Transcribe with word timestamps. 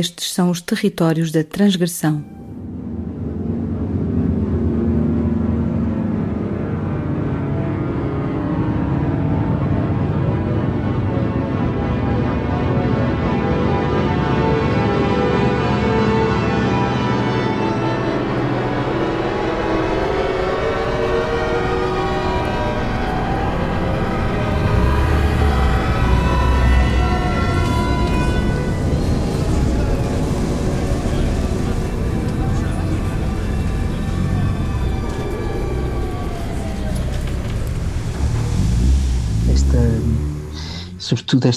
Estes 0.00 0.32
são 0.32 0.48
os 0.48 0.62
territórios 0.62 1.30
da 1.30 1.44
transgressão. 1.44 2.24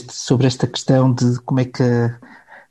Sobre 0.09 0.47
esta 0.47 0.67
questão 0.67 1.13
de 1.13 1.39
como 1.41 1.59
é 1.59 1.65
que 1.65 1.81
a, 1.83 2.19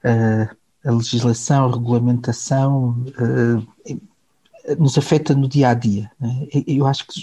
a, 0.05 0.89
a 0.89 0.93
legislação, 0.93 1.67
a 1.67 1.73
regulamentação 1.73 3.05
uh, 3.19 4.77
nos 4.79 4.97
afeta 4.97 5.35
no 5.35 5.49
dia 5.49 5.71
a 5.71 5.75
dia. 5.75 6.11
Né? 6.21 6.49
Eu 6.67 6.87
acho 6.87 7.07
que, 7.07 7.21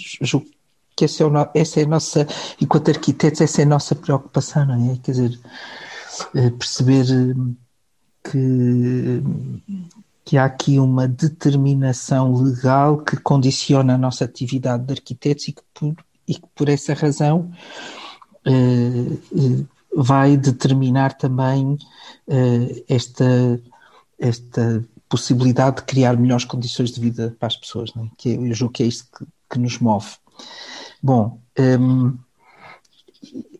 que 0.96 1.04
essa, 1.04 1.22
é 1.22 1.26
o, 1.26 1.32
essa 1.54 1.80
é 1.80 1.84
a 1.84 1.88
nossa, 1.88 2.26
enquanto 2.60 2.90
arquitetos, 2.90 3.40
essa 3.40 3.62
é 3.62 3.64
a 3.64 3.68
nossa 3.68 3.94
preocupação, 3.94 4.66
não 4.66 4.92
é? 4.92 4.96
Quer 5.02 5.12
dizer, 5.12 5.40
uh, 6.34 6.50
perceber 6.52 7.06
que, 8.24 9.22
que 10.24 10.36
há 10.36 10.44
aqui 10.44 10.78
uma 10.78 11.08
determinação 11.08 12.34
legal 12.34 12.98
que 12.98 13.16
condiciona 13.16 13.94
a 13.94 13.98
nossa 13.98 14.24
atividade 14.24 14.84
de 14.84 14.92
arquitetos 14.92 15.48
e 15.48 15.52
que 15.52 15.62
por, 15.74 15.94
e 16.28 16.34
que 16.34 16.46
por 16.54 16.68
essa 16.68 16.94
razão 16.94 17.50
eh, 17.52 17.56
eh, 17.56 17.99
vai 19.94 20.36
determinar 20.36 21.14
também 21.14 21.76
eh, 22.28 22.84
esta, 22.88 23.60
esta 24.18 24.84
possibilidade 25.08 25.76
de 25.76 25.82
criar 25.82 26.16
melhores 26.16 26.44
condições 26.44 26.90
de 26.90 27.00
vida 27.00 27.36
para 27.38 27.48
as 27.48 27.56
pessoas, 27.56 27.90
é? 27.96 28.00
que 28.16 28.30
eu 28.30 28.54
julgo 28.54 28.72
que 28.72 28.82
é 28.82 28.86
isso 28.86 29.06
que, 29.16 29.26
que 29.50 29.58
nos 29.58 29.78
move. 29.78 30.08
Bom, 31.02 31.40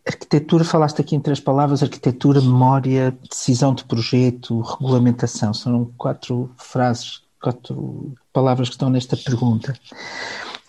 arquitetura, 0.07 0.63
falaste 0.63 1.01
aqui 1.01 1.15
em 1.15 1.19
três 1.19 1.39
palavras: 1.39 1.83
arquitetura, 1.83 2.41
memória, 2.41 3.17
decisão 3.29 3.73
de 3.73 3.83
projeto, 3.83 4.61
regulamentação. 4.61 5.53
São 5.53 5.91
quatro 5.97 6.51
frases, 6.57 7.21
quatro 7.41 8.13
palavras 8.31 8.69
que 8.69 8.75
estão 8.75 8.89
nesta 8.89 9.17
pergunta. 9.17 9.73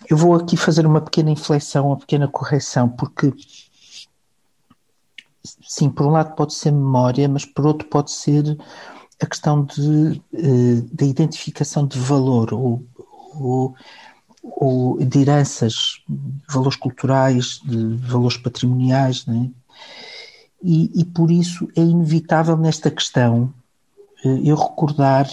Eu 0.09 0.17
vou 0.17 0.35
aqui 0.35 0.57
fazer 0.57 0.87
uma 0.87 1.01
pequena 1.01 1.31
inflexão, 1.31 1.87
uma 1.87 1.97
pequena 1.99 2.29
correção, 2.29 2.89
porque 2.89 3.33
sim, 5.43 5.91
por 5.91 6.07
um 6.07 6.11
lado 6.11 6.35
pode 6.35 6.55
ser 6.55 6.71
memória, 6.71 7.29
mas 7.29 7.45
por 7.45 7.67
outro 7.67 7.87
pode 7.89 8.11
ser 8.11 8.57
a 9.21 9.27
questão 9.27 9.65
de, 9.65 10.23
uh, 10.33 10.83
da 10.93 11.05
identificação 11.05 11.87
de 11.87 11.99
valor 11.99 12.53
ou, 12.53 12.85
ou, 13.35 13.75
ou, 14.43 15.05
de 15.05 15.21
heranças, 15.21 16.03
valores 16.49 16.77
culturais, 16.77 17.61
de 17.65 17.97
valores 17.97 18.37
patrimoniais, 18.37 19.27
né? 19.27 19.51
e, 20.63 20.91
e 21.01 21.05
por 21.05 21.31
isso 21.31 21.69
é 21.77 21.81
inevitável 21.81 22.57
nesta 22.57 22.91
questão 22.91 23.53
uh, 24.25 24.41
eu 24.45 24.57
recordar 24.57 25.29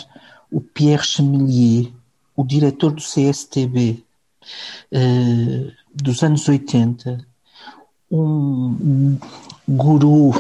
o 0.52 0.62
Pierre 0.62 1.04
Chemelier, 1.04 1.92
o 2.36 2.44
diretor 2.44 2.92
do 2.92 3.02
CSTB 3.02 4.04
eh, 4.92 5.72
dos 5.94 6.24
anos 6.24 6.48
80, 6.48 7.26
um, 8.12 9.18
guru 9.70 10.32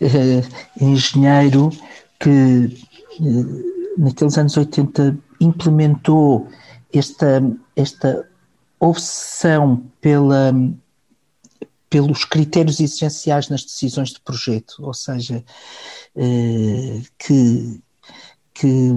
eh, 0.00 0.42
engenheiro 0.80 1.70
que 2.18 2.76
eh, 3.20 3.92
naqueles 3.96 4.36
anos 4.38 4.56
80 4.56 5.16
implementou 5.40 6.48
esta, 6.92 7.42
esta 7.74 8.28
obsessão 8.80 9.84
pela, 10.00 10.52
pelos 11.88 12.24
critérios 12.24 12.80
essenciais 12.80 13.48
nas 13.48 13.62
decisões 13.62 14.10
de 14.10 14.20
projeto, 14.20 14.76
ou 14.80 14.94
seja, 14.94 15.44
eh, 16.14 17.02
que, 17.18 17.80
que 18.54 18.92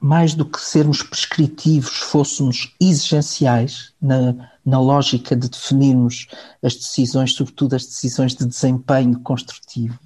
mais 0.00 0.34
do 0.34 0.44
que 0.44 0.60
sermos 0.60 1.02
prescritivos, 1.02 1.96
fôssemos 1.98 2.74
exigenciais 2.80 3.94
na, 4.00 4.50
na 4.64 4.80
lógica 4.80 5.34
de 5.34 5.48
definirmos 5.48 6.26
as 6.62 6.74
decisões, 6.74 7.32
sobretudo 7.34 7.76
as 7.76 7.86
decisões 7.86 8.34
de 8.34 8.46
desempenho 8.46 9.18
construtivo. 9.20 9.98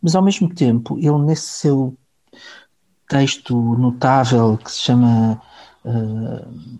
Mas, 0.00 0.14
ao 0.14 0.22
mesmo 0.22 0.48
tempo, 0.54 0.98
ele, 0.98 1.18
nesse 1.18 1.48
seu 1.48 1.96
texto 3.08 3.54
notável 3.76 4.56
que 4.58 4.70
se 4.70 4.80
chama 4.80 5.40
uh, 5.84 6.78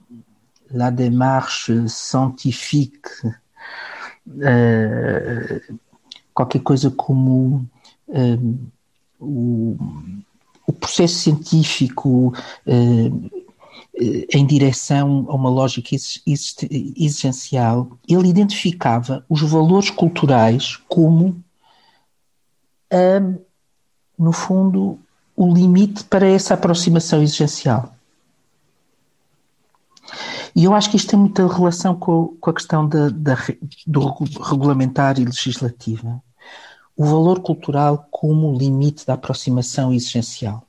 La 0.70 0.90
démarche 0.90 1.88
scientifique, 1.88 3.10
uh, 4.26 5.78
qualquer 6.34 6.60
coisa 6.60 6.90
como 6.90 7.68
uh, 8.08 8.70
o 9.20 9.76
o 10.66 10.72
processo 10.72 11.14
científico 11.14 12.34
eh, 12.66 13.10
eh, 13.98 14.26
em 14.32 14.44
direção 14.44 15.26
a 15.28 15.34
uma 15.34 15.48
lógica 15.48 15.94
existencial, 16.26 17.90
ele 18.08 18.28
identificava 18.28 19.24
os 19.28 19.42
valores 19.42 19.90
culturais 19.90 20.76
como, 20.88 21.42
no 24.18 24.32
fundo, 24.32 24.98
o 25.36 25.52
limite 25.52 26.04
para 26.04 26.26
essa 26.26 26.54
aproximação 26.54 27.22
existencial. 27.22 27.94
E 30.54 30.64
eu 30.64 30.74
acho 30.74 30.90
que 30.90 30.96
isto 30.96 31.10
tem 31.10 31.18
muita 31.18 31.46
relação 31.46 31.94
com, 31.94 32.34
com 32.40 32.50
a 32.50 32.54
questão 32.54 32.88
da, 32.88 33.10
da, 33.10 33.36
do 33.86 34.00
regulamentar 34.40 35.20
e 35.20 35.24
legislativo 35.24 36.22
o 36.96 37.04
valor 37.04 37.40
cultural 37.40 38.08
como 38.10 38.56
limite 38.56 39.06
da 39.06 39.14
aproximação 39.14 39.92
existencial. 39.92 40.66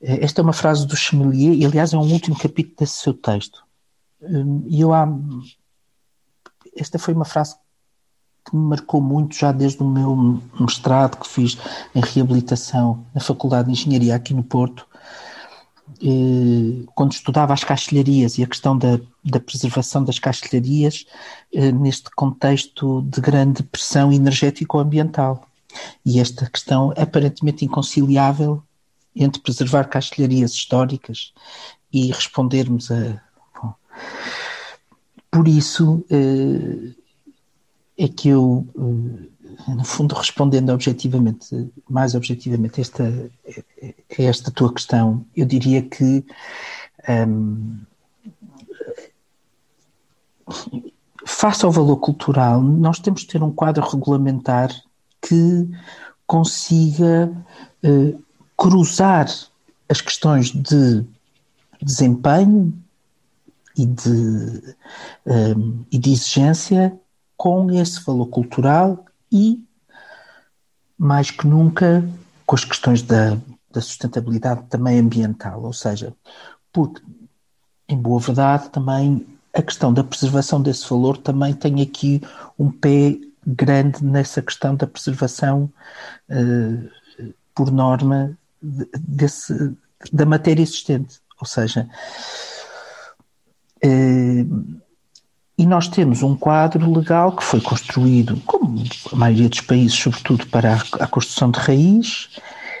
Esta 0.00 0.40
é 0.40 0.44
uma 0.44 0.52
frase 0.52 0.86
do 0.86 0.96
Chemelier, 0.96 1.54
e 1.54 1.64
aliás 1.64 1.92
é 1.92 1.96
um 1.96 2.12
último 2.12 2.38
capítulo 2.38 2.76
desse 2.78 2.98
seu 2.98 3.14
texto. 3.14 3.64
Hum, 4.22 4.62
e 4.66 4.80
eu 4.80 4.92
há. 4.92 5.08
Esta 6.76 6.98
foi 6.98 7.14
uma 7.14 7.24
frase 7.24 7.56
que 8.44 8.54
me 8.54 8.62
marcou 8.66 9.00
muito 9.00 9.34
já 9.34 9.50
desde 9.50 9.82
o 9.82 9.88
meu 9.88 10.42
mestrado 10.60 11.18
que 11.18 11.26
fiz 11.26 11.56
em 11.94 12.00
reabilitação 12.00 13.04
na 13.14 13.20
Faculdade 13.20 13.66
de 13.66 13.72
Engenharia 13.72 14.14
aqui 14.14 14.34
no 14.34 14.42
Porto, 14.44 14.86
quando 16.94 17.12
estudava 17.12 17.52
as 17.52 17.62
castelharias 17.62 18.38
e 18.38 18.42
a 18.42 18.46
questão 18.46 18.76
da, 18.76 18.98
da 19.24 19.40
preservação 19.40 20.04
das 20.04 20.18
castelharias 20.18 21.06
eh, 21.52 21.72
neste 21.72 22.10
contexto 22.10 23.02
de 23.02 23.20
grande 23.20 23.62
pressão 23.62 24.12
energético-ambiental. 24.12 25.46
E 26.04 26.20
esta 26.20 26.48
questão 26.48 26.92
aparentemente 26.96 27.64
inconciliável 27.64 28.62
entre 29.14 29.40
preservar 29.40 29.84
castelharias 29.84 30.52
históricas 30.52 31.32
e 31.92 32.08
respondermos 32.08 32.90
a. 32.90 33.20
Bom, 33.60 33.74
por 35.30 35.48
isso 35.48 36.04
eh, 36.10 36.92
é 37.96 38.08
que 38.08 38.28
eu 38.28 38.66
no 39.68 39.84
fundo, 39.84 40.14
respondendo 40.14 40.70
objetivamente, 40.70 41.70
mais 41.88 42.14
objetivamente 42.14 42.80
esta, 42.80 43.04
a 43.04 44.22
esta 44.22 44.50
tua 44.50 44.72
questão, 44.72 45.24
eu 45.36 45.46
diria 45.46 45.82
que 45.82 46.24
um, 47.08 47.78
face 51.26 51.64
ao 51.64 51.72
valor 51.72 51.96
cultural, 51.98 52.60
nós 52.60 52.98
temos 52.98 53.22
de 53.22 53.28
ter 53.28 53.42
um 53.42 53.52
quadro 53.52 53.86
regulamentar 53.88 54.70
que 55.20 55.68
consiga 56.26 57.32
eh, 57.82 58.14
cruzar 58.56 59.26
as 59.88 60.00
questões 60.00 60.50
de 60.50 61.04
desempenho 61.80 62.72
e 63.76 63.86
de, 63.86 64.76
um, 65.26 65.84
e 65.90 65.98
de 65.98 66.12
exigência 66.12 66.98
com 67.36 67.70
esse 67.70 68.02
valor 68.04 68.26
cultural 68.26 69.04
e, 69.34 69.60
mais 70.96 71.32
que 71.32 71.44
nunca, 71.44 72.08
com 72.46 72.54
as 72.54 72.64
questões 72.64 73.02
da, 73.02 73.36
da 73.72 73.80
sustentabilidade 73.80 74.62
também 74.70 75.00
ambiental, 75.00 75.64
ou 75.64 75.72
seja, 75.72 76.14
porque, 76.72 77.02
em 77.88 77.98
boa 77.98 78.20
verdade, 78.20 78.70
também 78.70 79.26
a 79.52 79.60
questão 79.60 79.92
da 79.92 80.04
preservação 80.04 80.62
desse 80.62 80.88
valor 80.88 81.18
também 81.18 81.52
tem 81.52 81.82
aqui 81.82 82.22
um 82.56 82.70
pé 82.70 83.18
grande 83.44 84.04
nessa 84.04 84.40
questão 84.40 84.76
da 84.76 84.86
preservação, 84.86 85.70
uh, 86.30 87.34
por 87.54 87.72
norma, 87.72 88.38
desse, 88.62 89.76
da 90.12 90.24
matéria 90.24 90.62
existente. 90.62 91.20
Ou 91.40 91.46
seja, 91.46 91.88
eh, 93.82 94.44
e 95.56 95.64
nós 95.64 95.86
temos 95.86 96.22
um 96.22 96.34
quadro 96.34 96.92
legal 96.92 97.34
que 97.34 97.44
foi 97.44 97.60
construído, 97.60 98.40
como 98.44 98.82
a 99.12 99.16
maioria 99.16 99.48
dos 99.48 99.60
países, 99.60 99.96
sobretudo 99.96 100.46
para 100.48 100.82
a, 100.98 101.06
construção 101.06 101.50
de 101.50 101.60
raiz. 101.60 102.28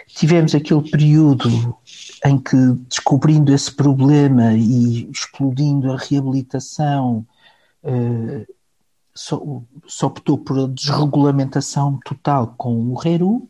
Tivemos 0.08 0.54
aquele 0.54 0.90
período 0.90 1.76
em 2.24 2.36
que, 2.36 2.56
descobrindo 2.88 3.52
esse 3.54 3.70
problema 3.72 4.54
e 4.54 5.08
explodindo 5.10 5.92
a 5.92 5.96
reabilitação, 5.96 7.24
eh, 7.84 8.46
só, 9.14 9.40
só 9.86 10.06
optou 10.08 10.38
por 10.38 10.68
desregulamentação 10.68 12.00
total 12.04 12.54
com 12.56 12.90
o 12.90 12.94
RERU. 12.94 13.48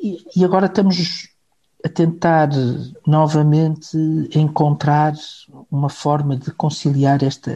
E, 0.00 0.18
e 0.34 0.44
agora 0.44 0.66
estamos 0.66 1.28
a 1.84 1.88
tentar 1.88 2.48
novamente 3.06 3.96
encontrar 4.34 5.14
uma 5.70 5.88
forma 5.88 6.36
de 6.36 6.50
conciliar 6.50 7.22
esta, 7.22 7.52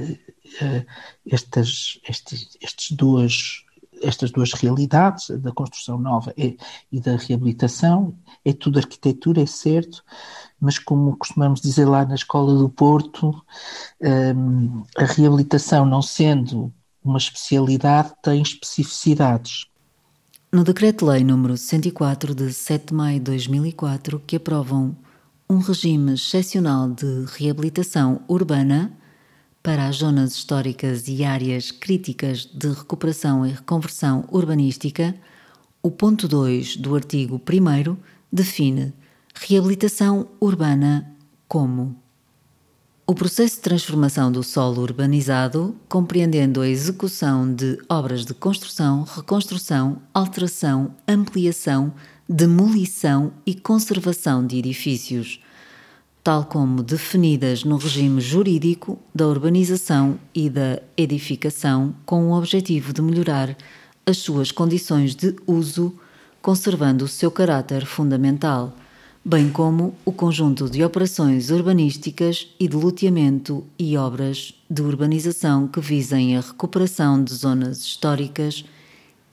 uh, 0.62 0.84
estas, 1.26 2.00
estes, 2.08 2.56
estes 2.60 2.96
duas, 2.96 3.64
estas 4.02 4.30
duas 4.30 4.52
realidades, 4.52 5.30
da 5.40 5.52
construção 5.52 5.98
nova 5.98 6.32
e, 6.36 6.56
e, 6.92 7.00
da 7.00 7.16
reabilitação. 7.16 8.14
É 8.44 8.52
tudo 8.52 8.78
arquitetura, 8.78 9.42
é 9.42 9.46
certo, 9.46 10.04
mas 10.60 10.78
como 10.78 11.16
costumamos 11.16 11.60
dizer 11.60 11.86
lá 11.86 12.04
na 12.04 12.14
Escola 12.14 12.58
do 12.58 12.68
Porto, 12.68 13.30
um, 14.00 14.82
eh, 14.96 15.02
a 15.02 15.04
reabilitação, 15.04 15.86
não 15.86 16.02
sendo 16.02 16.72
uma 17.02 17.18
especialidade, 17.18 18.12
tem 18.22 18.42
especificidades. 18.42 19.66
No 20.52 20.62
Decreto-Lei 20.62 21.22
nº 21.22 21.56
104 21.56 22.34
de 22.34 22.52
7 22.52 22.88
de 22.88 22.94
maio 22.94 23.18
de 23.18 23.24
2004, 23.24 24.22
que 24.26 24.36
aprovam 24.36 24.96
um 25.48 25.58
regime 25.58 26.14
excepcional 26.14 26.88
de 26.88 27.24
reabilitação 27.36 28.22
urbana 28.28 28.92
para 29.64 29.86
as 29.86 29.96
zonas 29.96 30.34
históricas 30.34 31.08
e 31.08 31.24
áreas 31.24 31.70
críticas 31.70 32.44
de 32.44 32.68
recuperação 32.68 33.46
e 33.46 33.50
reconversão 33.50 34.28
urbanística, 34.30 35.14
o 35.82 35.90
ponto 35.90 36.28
2 36.28 36.76
do 36.76 36.94
artigo 36.94 37.40
1 37.40 37.96
define 38.30 38.92
reabilitação 39.34 40.28
urbana 40.38 41.10
como 41.48 41.96
o 43.06 43.14
processo 43.14 43.56
de 43.56 43.62
transformação 43.62 44.30
do 44.30 44.42
solo 44.42 44.82
urbanizado, 44.82 45.74
compreendendo 45.88 46.60
a 46.60 46.68
execução 46.68 47.50
de 47.50 47.78
obras 47.88 48.26
de 48.26 48.34
construção, 48.34 49.04
reconstrução, 49.04 50.02
alteração, 50.12 50.94
ampliação, 51.08 51.90
demolição 52.28 53.32
e 53.46 53.54
conservação 53.54 54.46
de 54.46 54.58
edifícios, 54.58 55.40
tal 56.24 56.46
como 56.46 56.82
definidas 56.82 57.62
no 57.62 57.76
regime 57.76 58.20
jurídico 58.20 58.98
da 59.14 59.28
urbanização 59.28 60.18
e 60.34 60.50
da 60.50 60.80
edificação, 60.96 61.94
com 62.04 62.30
o 62.30 62.36
objetivo 62.36 62.92
de 62.92 63.02
melhorar 63.02 63.56
as 64.04 64.16
suas 64.16 64.50
condições 64.50 65.14
de 65.14 65.36
uso, 65.46 65.94
conservando 66.42 67.04
o 67.04 67.08
seu 67.08 67.30
caráter 67.30 67.86
fundamental 67.86 68.74
bem 69.24 69.48
como 69.48 69.94
o 70.04 70.12
conjunto 70.12 70.68
de 70.68 70.84
operações 70.84 71.48
urbanísticas 71.48 72.48
e 72.60 72.68
de 72.68 72.76
loteamento 72.76 73.64
e 73.78 73.96
obras 73.96 74.52
de 74.68 74.82
urbanização 74.82 75.66
que 75.66 75.80
visem 75.80 76.36
a 76.36 76.42
recuperação 76.42 77.24
de 77.24 77.32
zonas 77.32 77.78
históricas 77.78 78.66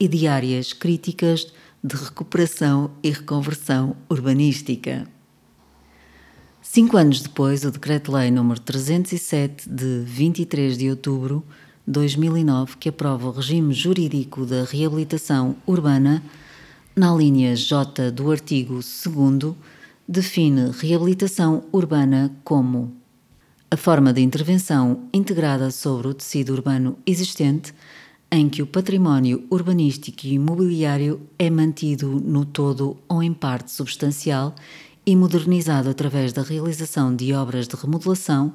e 0.00 0.08
de 0.08 0.26
áreas 0.26 0.72
críticas 0.72 1.52
de 1.84 1.94
recuperação 1.94 2.90
e 3.02 3.10
reconversão 3.10 3.94
urbanística. 4.08 5.06
Cinco 6.74 6.96
anos 6.96 7.20
depois, 7.20 7.66
o 7.66 7.70
Decreto-Lei 7.70 8.30
nº 8.30 8.58
307 8.58 9.68
de 9.68 10.04
23 10.06 10.78
de 10.78 10.88
outubro 10.88 11.44
de 11.86 11.92
2009, 11.92 12.78
que 12.78 12.88
aprova 12.88 13.28
o 13.28 13.30
regime 13.30 13.74
jurídico 13.74 14.46
da 14.46 14.64
reabilitação 14.64 15.54
urbana, 15.66 16.22
na 16.96 17.14
linha 17.14 17.54
J 17.54 18.10
do 18.10 18.30
artigo 18.30 18.80
2 18.80 19.54
define 20.08 20.70
reabilitação 20.70 21.62
urbana 21.70 22.34
como 22.42 22.90
a 23.70 23.76
forma 23.76 24.10
de 24.10 24.22
intervenção 24.22 25.10
integrada 25.12 25.70
sobre 25.70 26.08
o 26.08 26.14
tecido 26.14 26.54
urbano 26.54 26.96
existente 27.04 27.74
em 28.30 28.48
que 28.48 28.62
o 28.62 28.66
património 28.66 29.44
urbanístico 29.50 30.26
e 30.26 30.32
imobiliário 30.36 31.20
é 31.38 31.50
mantido 31.50 32.08
no 32.18 32.46
todo 32.46 32.96
ou 33.06 33.22
em 33.22 33.34
parte 33.34 33.70
substancial 33.70 34.54
e 35.04 35.16
modernizado 35.16 35.90
através 35.90 36.32
da 36.32 36.42
realização 36.42 37.14
de 37.14 37.32
obras 37.32 37.66
de 37.66 37.76
remodelação 37.76 38.54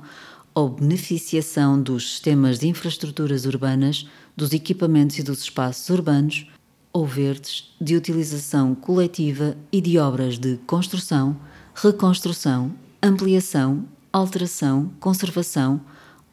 ou 0.54 0.70
beneficiação 0.70 1.80
dos 1.80 2.10
sistemas 2.14 2.58
de 2.58 2.68
infraestruturas 2.68 3.46
urbanas, 3.46 4.08
dos 4.36 4.54
equipamentos 4.54 5.20
e 5.20 5.24
dos 5.24 5.42
espaços 5.42 5.88
urbanos, 5.90 6.48
ou 6.92 7.06
verdes 7.06 7.76
de 7.80 7.96
utilização 7.96 8.74
coletiva 8.74 9.56
e 9.72 9.80
de 9.80 10.00
obras 10.00 10.40
de 10.40 10.58
construção, 10.66 11.38
reconstrução, 11.76 12.74
ampliação, 13.04 13.86
alteração, 14.12 14.92
conservação 15.00 15.80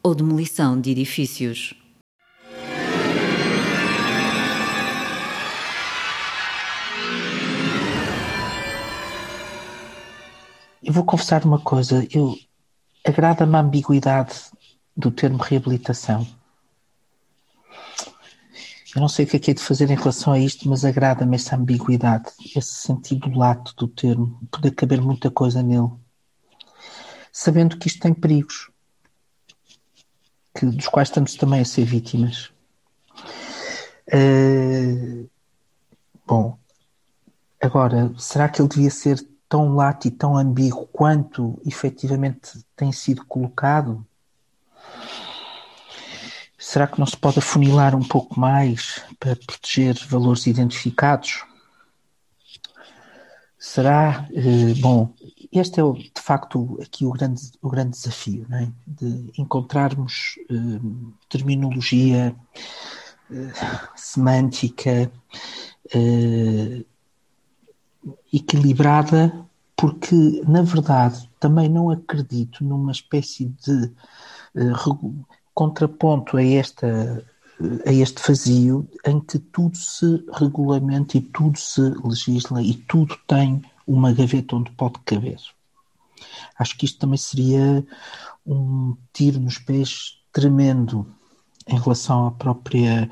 ou 0.01 0.15
demolição 0.15 0.79
de 0.79 0.89
edifícios. 0.89 1.75
Eu 10.85 10.93
vou 10.93 11.03
confessar 11.03 11.43
uma 11.43 11.59
coisa, 11.59 12.07
eu 12.11 12.37
agrada-me 13.03 13.55
a 13.55 13.59
ambiguidade 13.59 14.35
do 14.95 15.09
termo 15.09 15.41
reabilitação. 15.41 16.27
Eu 18.95 19.01
não 19.01 19.09
sei 19.09 19.25
o 19.25 19.27
que 19.27 19.35
é 19.35 19.39
que 19.39 19.49
é 19.49 19.53
de 19.55 19.63
fazer 19.63 19.89
em 19.89 19.95
relação 19.95 20.31
a 20.31 20.37
isto, 20.37 20.69
mas 20.69 20.85
agrada-me 20.85 21.37
essa 21.37 21.55
ambiguidade, 21.55 22.29
esse 22.55 22.75
sentido 22.75 23.35
lato 23.35 23.75
do 23.75 23.87
termo, 23.87 24.39
poder 24.51 24.75
caber 24.75 25.01
muita 25.01 25.31
coisa 25.31 25.63
nele. 25.63 25.89
Sabendo 27.33 27.79
que 27.79 27.87
isto 27.87 28.01
tem 28.01 28.13
perigos, 28.13 28.69
que, 30.55 30.67
dos 30.67 30.87
quais 30.87 31.09
estamos 31.09 31.33
também 31.33 31.61
a 31.61 31.65
ser 31.65 31.83
vítimas. 31.83 32.51
Uh, 34.13 35.27
bom, 36.27 36.59
agora, 37.59 38.13
será 38.19 38.47
que 38.47 38.61
ele 38.61 38.69
devia 38.69 38.91
ser 38.91 39.34
tão 39.47 39.75
lato 39.75 40.07
e 40.07 40.11
tão 40.11 40.37
ambíguo 40.37 40.87
quanto 40.87 41.59
efetivamente 41.65 42.65
tem 42.75 42.91
sido 42.91 43.25
colocado? 43.25 44.05
Será 46.57 46.87
que 46.87 46.99
não 46.99 47.05
se 47.05 47.15
pode 47.15 47.39
afunilar 47.39 47.95
um 47.95 48.03
pouco 48.03 48.39
mais 48.39 49.01
para 49.19 49.35
proteger 49.35 49.95
valores 50.07 50.47
identificados? 50.47 51.43
Será, 53.57 54.27
eh, 54.31 54.73
bom, 54.79 55.13
este 55.51 55.79
é 55.79 55.83
de 55.83 56.21
facto 56.21 56.77
aqui 56.81 57.05
o 57.05 57.11
grande, 57.11 57.41
o 57.61 57.69
grande 57.69 57.91
desafio, 57.91 58.45
é? 58.51 58.67
de 58.85 59.31
encontrarmos 59.37 60.37
eh, 60.49 60.79
terminologia 61.29 62.35
eh, 63.31 63.53
semântica 63.95 65.11
equilibrada, 68.31 69.45
porque 69.75 70.41
na 70.47 70.61
verdade 70.61 71.29
também 71.39 71.69
não 71.69 71.89
acredito 71.89 72.63
numa 72.63 72.91
espécie 72.91 73.45
de 73.65 73.91
contraponto 75.53 76.37
a, 76.37 76.43
esta, 76.43 77.25
a 77.85 77.91
este 77.91 78.21
vazio 78.25 78.87
em 79.05 79.19
que 79.19 79.39
tudo 79.39 79.77
se 79.77 80.23
regulamenta 80.33 81.17
e 81.17 81.21
tudo 81.21 81.57
se 81.57 81.81
legisla 82.03 82.61
e 82.61 82.73
tudo 82.73 83.17
tem 83.27 83.61
uma 83.85 84.13
gaveta 84.13 84.55
onde 84.55 84.71
pode 84.71 84.99
caber. 85.05 85.37
Acho 86.57 86.77
que 86.77 86.85
isto 86.85 86.99
também 86.99 87.17
seria 87.17 87.85
um 88.45 88.95
tiro 89.13 89.39
nos 89.39 89.57
pés 89.57 90.19
tremendo 90.31 91.05
em 91.67 91.79
relação 91.79 92.27
à 92.27 92.31
própria 92.31 93.09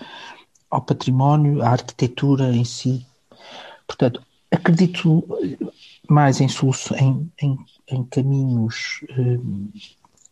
ao 0.69 0.81
património, 0.81 1.61
à 1.61 1.69
arquitetura 1.69 2.53
em 2.53 2.65
si. 2.65 3.05
Portanto, 3.85 4.23
acredito 4.53 5.25
mais 6.09 6.39
em, 6.39 6.47
em, 6.97 7.31
em, 7.41 7.57
em 7.89 8.03
caminhos 8.05 9.03
eh, 9.09 9.39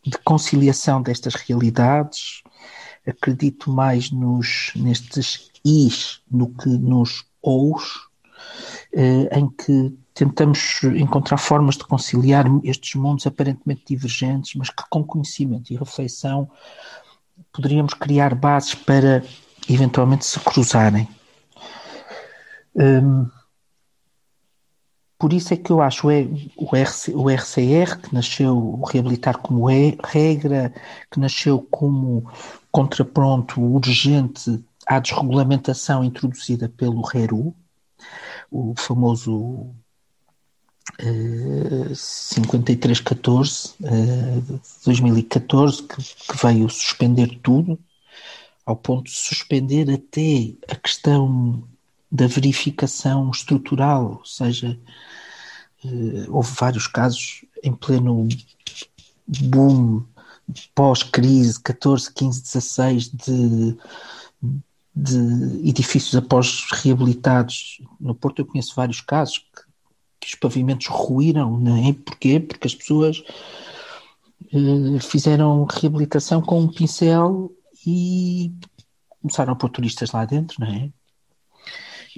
de 0.04 0.18
conciliação 0.18 1.02
destas 1.02 1.34
realidades, 1.34 2.42
acredito 3.06 3.70
mais 3.70 4.10
nos, 4.10 4.72
nestes 4.76 5.50
is 5.64 6.20
do 6.30 6.48
que 6.48 6.68
nos 6.68 7.24
ous, 7.42 8.08
eh, 8.92 9.28
em 9.38 9.48
que 9.48 9.96
tentamos 10.14 10.82
encontrar 10.96 11.38
formas 11.38 11.76
de 11.76 11.84
conciliar 11.84 12.44
estes 12.62 12.94
mundos 12.94 13.26
aparentemente 13.26 13.82
divergentes, 13.86 14.54
mas 14.54 14.70
que 14.70 14.82
com 14.90 15.02
conhecimento 15.02 15.72
e 15.72 15.76
reflexão 15.76 16.50
poderíamos 17.52 17.94
criar 17.94 18.34
bases 18.34 18.74
para 18.74 19.24
eventualmente 19.68 20.24
se 20.26 20.38
cruzarem. 20.40 21.08
Um, 22.74 23.28
por 25.22 25.32
isso 25.32 25.54
é 25.54 25.56
que 25.56 25.70
eu 25.70 25.80
acho 25.80 26.10
é, 26.10 26.26
o, 26.56 26.74
RC, 26.74 27.14
o 27.14 27.30
RCR, 27.30 27.96
que 28.02 28.12
nasceu, 28.12 28.58
o 28.58 28.84
Reabilitar 28.84 29.38
como 29.38 29.70
é, 29.70 29.96
regra, 30.02 30.74
que 31.08 31.20
nasceu 31.20 31.64
como 31.70 32.28
contraponto 32.72 33.60
urgente 33.60 34.60
à 34.84 34.98
desregulamentação 34.98 36.02
introduzida 36.02 36.68
pelo 36.68 37.02
RERU, 37.02 37.54
o 38.50 38.74
famoso 38.76 39.72
uh, 41.00 41.94
5314 41.94 43.74
uh, 43.80 44.60
2014, 44.84 45.84
que, 45.84 45.96
que 45.98 46.44
veio 46.44 46.68
suspender 46.68 47.38
tudo, 47.44 47.78
ao 48.66 48.74
ponto 48.74 49.04
de 49.04 49.12
suspender 49.12 49.88
até 49.88 50.56
a 50.68 50.74
questão 50.74 51.62
da 52.12 52.26
verificação 52.26 53.30
estrutural, 53.30 54.18
ou 54.18 54.24
seja, 54.26 54.78
eh, 55.82 56.26
houve 56.28 56.52
vários 56.54 56.86
casos 56.86 57.42
em 57.64 57.72
pleno 57.72 58.28
boom 59.26 60.04
pós-crise 60.74 61.58
14, 61.62 62.12
15, 62.12 62.42
16 62.42 63.08
de, 63.08 63.76
de 64.94 65.68
edifícios 65.68 66.14
após 66.14 66.66
reabilitados 66.70 67.80
no 67.98 68.14
Porto 68.14 68.40
eu 68.40 68.46
conheço 68.46 68.74
vários 68.74 69.00
casos 69.00 69.38
que, 69.38 69.62
que 70.20 70.26
os 70.28 70.34
pavimentos 70.34 70.88
ruíram, 70.88 71.58
não 71.58 71.76
é? 71.76 71.94
Porquê? 71.94 72.38
Porque 72.40 72.66
as 72.66 72.74
pessoas 72.74 73.22
eh, 74.52 75.00
fizeram 75.00 75.64
reabilitação 75.64 76.42
com 76.42 76.60
um 76.60 76.68
pincel 76.68 77.50
e 77.86 78.52
começaram 79.22 79.54
a 79.54 79.56
pôr 79.56 79.70
turistas 79.70 80.12
lá 80.12 80.26
dentro, 80.26 80.60
não 80.60 80.68
é? 80.68 80.92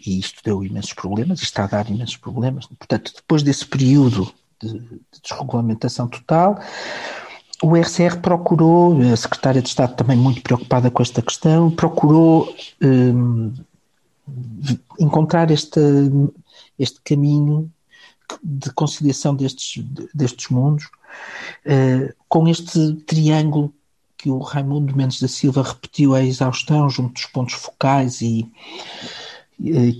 E 0.04 0.18
isto 0.18 0.40
deu 0.44 0.64
imensos 0.64 0.92
problemas, 0.92 1.40
e 1.40 1.44
está 1.44 1.64
a 1.64 1.68
dar 1.68 1.90
imensos 1.90 2.16
problemas. 2.16 2.66
Portanto, 2.66 3.12
depois 3.14 3.42
desse 3.42 3.66
período 3.66 4.32
de, 4.60 4.78
de 4.78 5.00
desregulamentação 5.22 6.08
total, 6.08 6.58
o 7.62 7.76
RCR 7.76 8.18
procurou, 8.20 9.00
a 9.00 9.16
Secretária 9.16 9.62
de 9.62 9.68
Estado 9.68 9.94
também 9.94 10.16
muito 10.16 10.42
preocupada 10.42 10.90
com 10.90 11.02
esta 11.02 11.22
questão, 11.22 11.70
procurou 11.70 12.54
um, 12.82 13.52
encontrar 14.98 15.50
este, 15.50 15.80
este 16.78 17.00
caminho 17.02 17.70
de 18.42 18.70
conciliação 18.72 19.34
destes, 19.34 19.84
destes 20.14 20.48
mundos 20.48 20.86
uh, 21.66 22.14
com 22.28 22.48
este 22.48 22.94
triângulo 23.06 23.72
que 24.16 24.30
o 24.30 24.38
Raimundo 24.38 24.96
Mendes 24.96 25.20
da 25.20 25.28
Silva 25.28 25.62
repetiu 25.62 26.14
a 26.14 26.22
exaustão 26.22 26.88
junto 26.88 27.12
dos 27.12 27.26
pontos 27.26 27.54
focais 27.54 28.22
e 28.22 28.50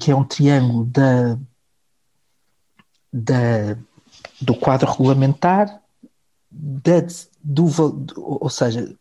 que 0.00 0.10
é 0.10 0.14
um 0.14 0.24
triângulo 0.24 0.84
da, 0.86 1.38
da, 3.12 3.76
do 4.40 4.54
quadro 4.54 4.90
regulamentar, 4.90 5.80
da, 6.50 7.00
do, 7.42 7.66
ou 8.16 8.50
seja, 8.50 8.94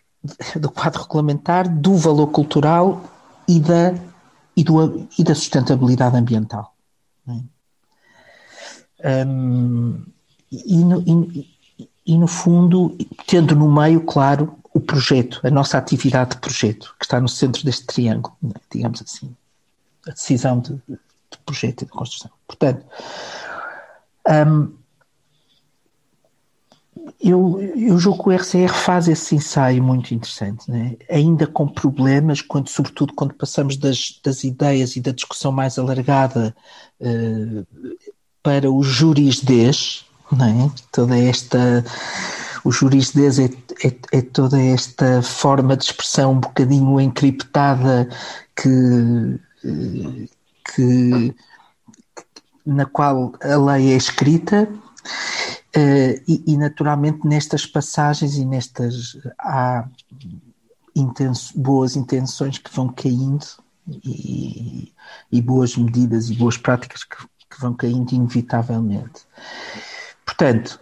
do 0.60 0.70
quadro 0.70 1.02
regulamentar, 1.02 1.68
do 1.68 1.96
valor 1.96 2.28
cultural 2.28 3.02
e 3.46 3.60
da, 3.60 3.94
e 4.56 4.64
do, 4.64 5.08
e 5.18 5.24
da 5.24 5.34
sustentabilidade 5.34 6.16
ambiental. 6.16 6.74
É? 7.28 9.24
Um, 9.26 10.04
e, 10.50 10.78
no, 10.78 11.00
e, 11.00 11.56
e, 12.04 12.18
no 12.18 12.26
fundo, 12.26 12.96
tendo 13.26 13.54
no 13.54 13.70
meio, 13.70 14.00
claro, 14.00 14.58
o 14.74 14.80
projeto, 14.80 15.40
a 15.44 15.50
nossa 15.50 15.78
atividade 15.78 16.30
de 16.30 16.38
projeto, 16.38 16.94
que 16.98 17.04
está 17.04 17.20
no 17.20 17.28
centro 17.28 17.64
deste 17.64 17.86
triângulo, 17.86 18.36
é? 18.44 18.60
digamos 18.72 19.02
assim, 19.02 19.34
a 20.08 20.12
decisão 20.12 20.60
de, 20.60 20.74
de 20.88 21.38
projeto 21.44 21.82
e 21.82 21.84
de 21.84 21.90
construção. 21.90 22.30
Portanto, 22.46 22.84
um, 24.28 24.72
eu, 27.20 27.60
eu 27.76 27.98
julgo 27.98 28.24
que 28.24 28.28
o 28.30 28.32
RCR 28.32 28.72
faz 28.72 29.08
esse 29.08 29.34
ensaio 29.34 29.82
muito 29.82 30.14
interessante, 30.14 30.70
né? 30.70 30.96
ainda 31.10 31.46
com 31.46 31.66
problemas, 31.66 32.42
quando, 32.42 32.68
sobretudo 32.68 33.12
quando 33.14 33.34
passamos 33.34 33.76
das, 33.76 34.20
das 34.24 34.44
ideias 34.44 34.96
e 34.96 35.00
da 35.00 35.12
discussão 35.12 35.50
mais 35.50 35.78
alargada 35.78 36.54
uh, 37.00 37.66
para 38.42 38.70
o 38.70 38.82
jurisdez, 38.82 40.04
é? 40.32 40.70
Toda 40.92 41.18
esta. 41.18 41.84
O 42.64 42.70
jurisdez 42.70 43.38
é, 43.38 43.46
é, 43.84 44.18
é, 44.18 44.20
toda 44.20 44.60
esta 44.60 45.22
forma 45.22 45.76
de 45.76 45.84
expressão 45.84 46.32
um 46.32 46.40
bocadinho 46.40 47.00
encriptada 47.00 48.08
que, 48.54 49.40
que, 50.74 51.34
na 52.64 52.86
qual 52.86 53.32
a 53.40 53.56
lei 53.56 53.92
é 53.92 53.96
escrita. 53.96 54.68
Uh, 55.76 56.16
e, 56.26 56.42
e, 56.46 56.56
naturalmente 56.56 57.26
nestas 57.26 57.66
passagens 57.66 58.36
e 58.36 58.44
nestas 58.44 59.18
há 59.38 59.86
intenso, 60.96 61.52
boas 61.58 61.94
intenções 61.94 62.58
que 62.58 62.74
vão 62.74 62.88
caindo 62.88 63.46
e, 64.04 64.92
e, 65.30 65.42
boas 65.42 65.76
medidas 65.76 66.30
e 66.30 66.34
boas 66.34 66.56
práticas 66.56 67.04
que, 67.04 67.16
que 67.18 67.60
vão 67.60 67.74
caindo 67.74 68.12
inevitavelmente. 68.12 69.22
Portanto, 70.24 70.80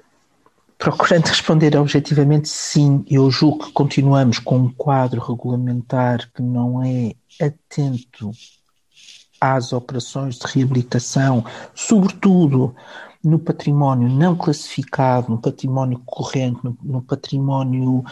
procurando 0.78 1.26
responder 1.26 1.76
objetivamente, 1.76 2.48
sim, 2.48 3.04
eu 3.08 3.30
julgo 3.30 3.66
que 3.66 3.72
continuamos 3.72 4.38
com 4.38 4.58
um 4.58 4.72
quadro 4.72 5.20
regulamentar 5.20 6.30
que 6.32 6.42
não 6.42 6.82
é 6.82 7.14
atento 7.40 8.30
às 9.40 9.72
operações 9.72 10.38
de 10.38 10.46
reabilitação, 10.46 11.44
sobretudo 11.74 12.74
no 13.26 13.38
património 13.38 14.08
não 14.08 14.36
classificado, 14.36 15.30
no 15.30 15.38
património 15.38 16.00
corrente, 16.06 16.60
no, 16.62 16.78
no 16.82 17.02
património 17.02 18.04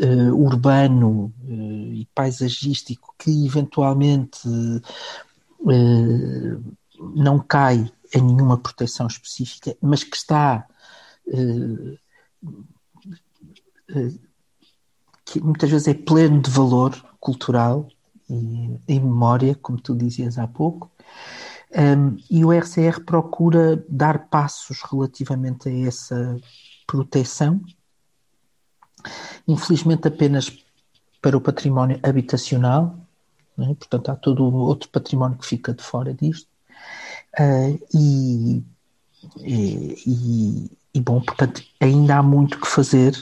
uh, 0.00 0.34
urbano 0.34 1.32
uh, 1.44 1.92
e 1.94 2.08
paisagístico, 2.12 3.14
que 3.16 3.46
eventualmente 3.46 4.40
uh, 4.48 4.82
não 7.14 7.38
cai 7.38 7.90
em 8.12 8.22
nenhuma 8.22 8.58
proteção 8.58 9.06
específica, 9.06 9.76
mas 9.80 10.02
que 10.02 10.16
está 10.16 10.66
que 15.24 15.40
muitas 15.40 15.68
vezes 15.68 15.88
é 15.88 15.94
pleno 15.94 16.40
de 16.40 16.48
valor 16.48 16.94
cultural 17.18 17.88
e, 18.28 18.78
e 18.88 19.00
memória, 19.00 19.54
como 19.54 19.80
tu 19.80 19.94
dizias 19.94 20.38
há 20.38 20.46
pouco, 20.46 20.90
um, 21.76 22.16
e 22.30 22.44
o 22.44 22.52
RCR 22.52 23.04
procura 23.04 23.84
dar 23.88 24.28
passos 24.28 24.82
relativamente 24.82 25.68
a 25.68 25.86
essa 25.86 26.36
proteção, 26.86 27.60
infelizmente 29.46 30.08
apenas 30.08 30.50
para 31.20 31.36
o 31.36 31.40
património 31.40 31.98
habitacional, 32.02 32.98
é? 33.58 33.74
portanto 33.74 34.10
há 34.10 34.16
todo 34.16 34.44
outro 34.44 34.88
património 34.88 35.38
que 35.38 35.46
fica 35.46 35.72
de 35.72 35.82
fora 35.82 36.14
disto, 36.14 36.48
uh, 37.38 37.86
e, 37.94 38.64
e, 39.40 40.70
e 40.94 41.00
bom, 41.00 41.20
portanto, 41.20 41.62
ainda 41.78 42.16
há 42.16 42.22
muito 42.22 42.58
que 42.58 42.66
fazer. 42.66 43.14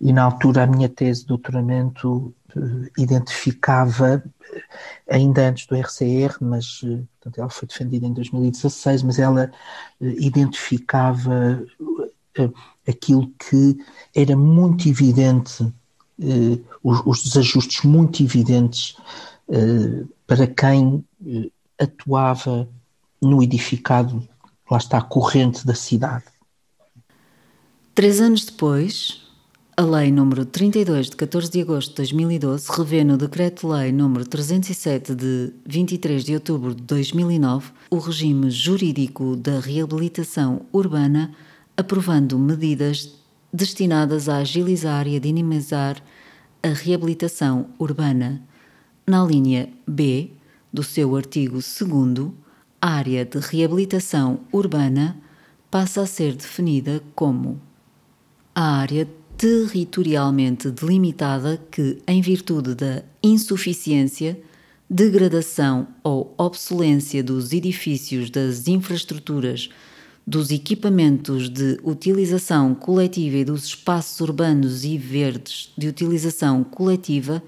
E 0.00 0.12
na 0.12 0.24
altura 0.24 0.64
a 0.64 0.66
minha 0.66 0.88
tese 0.88 1.22
de 1.22 1.26
doutoramento 1.28 2.34
uh, 2.56 2.86
identificava, 2.98 4.22
uh, 4.24 4.60
ainda 5.08 5.48
antes 5.48 5.66
do 5.66 5.76
RCR, 5.76 6.36
mas 6.40 6.82
uh, 6.82 7.06
portanto, 7.20 7.38
ela 7.38 7.50
foi 7.50 7.68
defendida 7.68 8.06
em 8.06 8.12
2016, 8.12 9.02
mas 9.02 9.18
ela 9.18 9.50
identificava 10.00 11.62
aquilo 12.88 13.30
que 13.38 13.76
era 14.14 14.36
muito 14.36 14.88
evidente, 14.88 15.72
os, 16.82 17.02
os, 17.04 17.22
desajustes 17.24 17.84
muito 17.84 18.22
evidentes 18.22 18.96
para 20.26 20.46
quem 20.46 21.04
atuava 21.78 22.68
no 23.20 23.42
edificado, 23.42 24.26
lá 24.70 24.78
está, 24.78 25.00
corrente 25.02 25.66
da 25.66 25.74
cidade. 25.74 26.24
Três 27.94 28.20
anos 28.20 28.44
depois, 28.44 29.22
A 29.76 29.82
Lei 29.82 30.10
nº 30.10 30.44
32 30.44 31.10
de 31.10 31.16
14 31.16 31.50
de 31.50 31.62
agosto 31.62 31.90
de 31.90 31.96
2012 31.96 32.70
revê 32.70 33.04
no 33.04 33.16
Decreto-Lei 33.16 33.92
nº 33.92 34.26
307 34.26 35.14
de 35.14 35.52
23 35.64 36.24
de 36.24 36.34
outubro 36.34 36.74
de 36.74 36.82
2009 36.82 37.70
o 37.90 37.98
regime 37.98 38.50
jurídico 38.50 39.36
da 39.36 39.60
reabilitação 39.60 40.62
urbana, 40.72 41.32
aprovando 41.76 42.38
medidas 42.38 43.14
destinadas 43.52 44.28
a 44.28 44.38
agilizar 44.38 45.06
e 45.06 45.16
a 45.16 45.20
dinamizar 45.20 46.02
a 46.62 46.68
reabilitação 46.68 47.66
urbana. 47.78 48.42
Na 49.06 49.24
linha 49.24 49.68
B 49.86 50.30
do 50.72 50.82
seu 50.82 51.16
artigo 51.16 51.58
2, 51.58 52.32
a 52.82 52.90
área 52.90 53.24
de 53.24 53.38
reabilitação 53.38 54.40
urbana 54.52 55.16
passa 55.70 56.02
a 56.02 56.06
ser 56.06 56.34
definida 56.34 57.02
como 57.14 57.60
a 58.54 58.78
área 58.78 59.08
territorialmente 59.40 60.70
delimitada 60.70 61.58
que, 61.70 61.96
em 62.06 62.20
virtude 62.20 62.74
da 62.74 63.02
insuficiência, 63.22 64.38
degradação 64.88 65.88
ou 66.04 66.34
obsolência 66.36 67.24
dos 67.24 67.50
edifícios, 67.54 68.28
das 68.28 68.68
infraestruturas, 68.68 69.70
dos 70.26 70.50
equipamentos 70.50 71.48
de 71.48 71.80
utilização 71.82 72.74
coletiva 72.74 73.38
e 73.38 73.44
dos 73.46 73.64
espaços 73.64 74.20
urbanos 74.20 74.84
e 74.84 74.98
verdes 74.98 75.72
de 75.74 75.88
utilização 75.88 76.62
coletiva, 76.62 77.42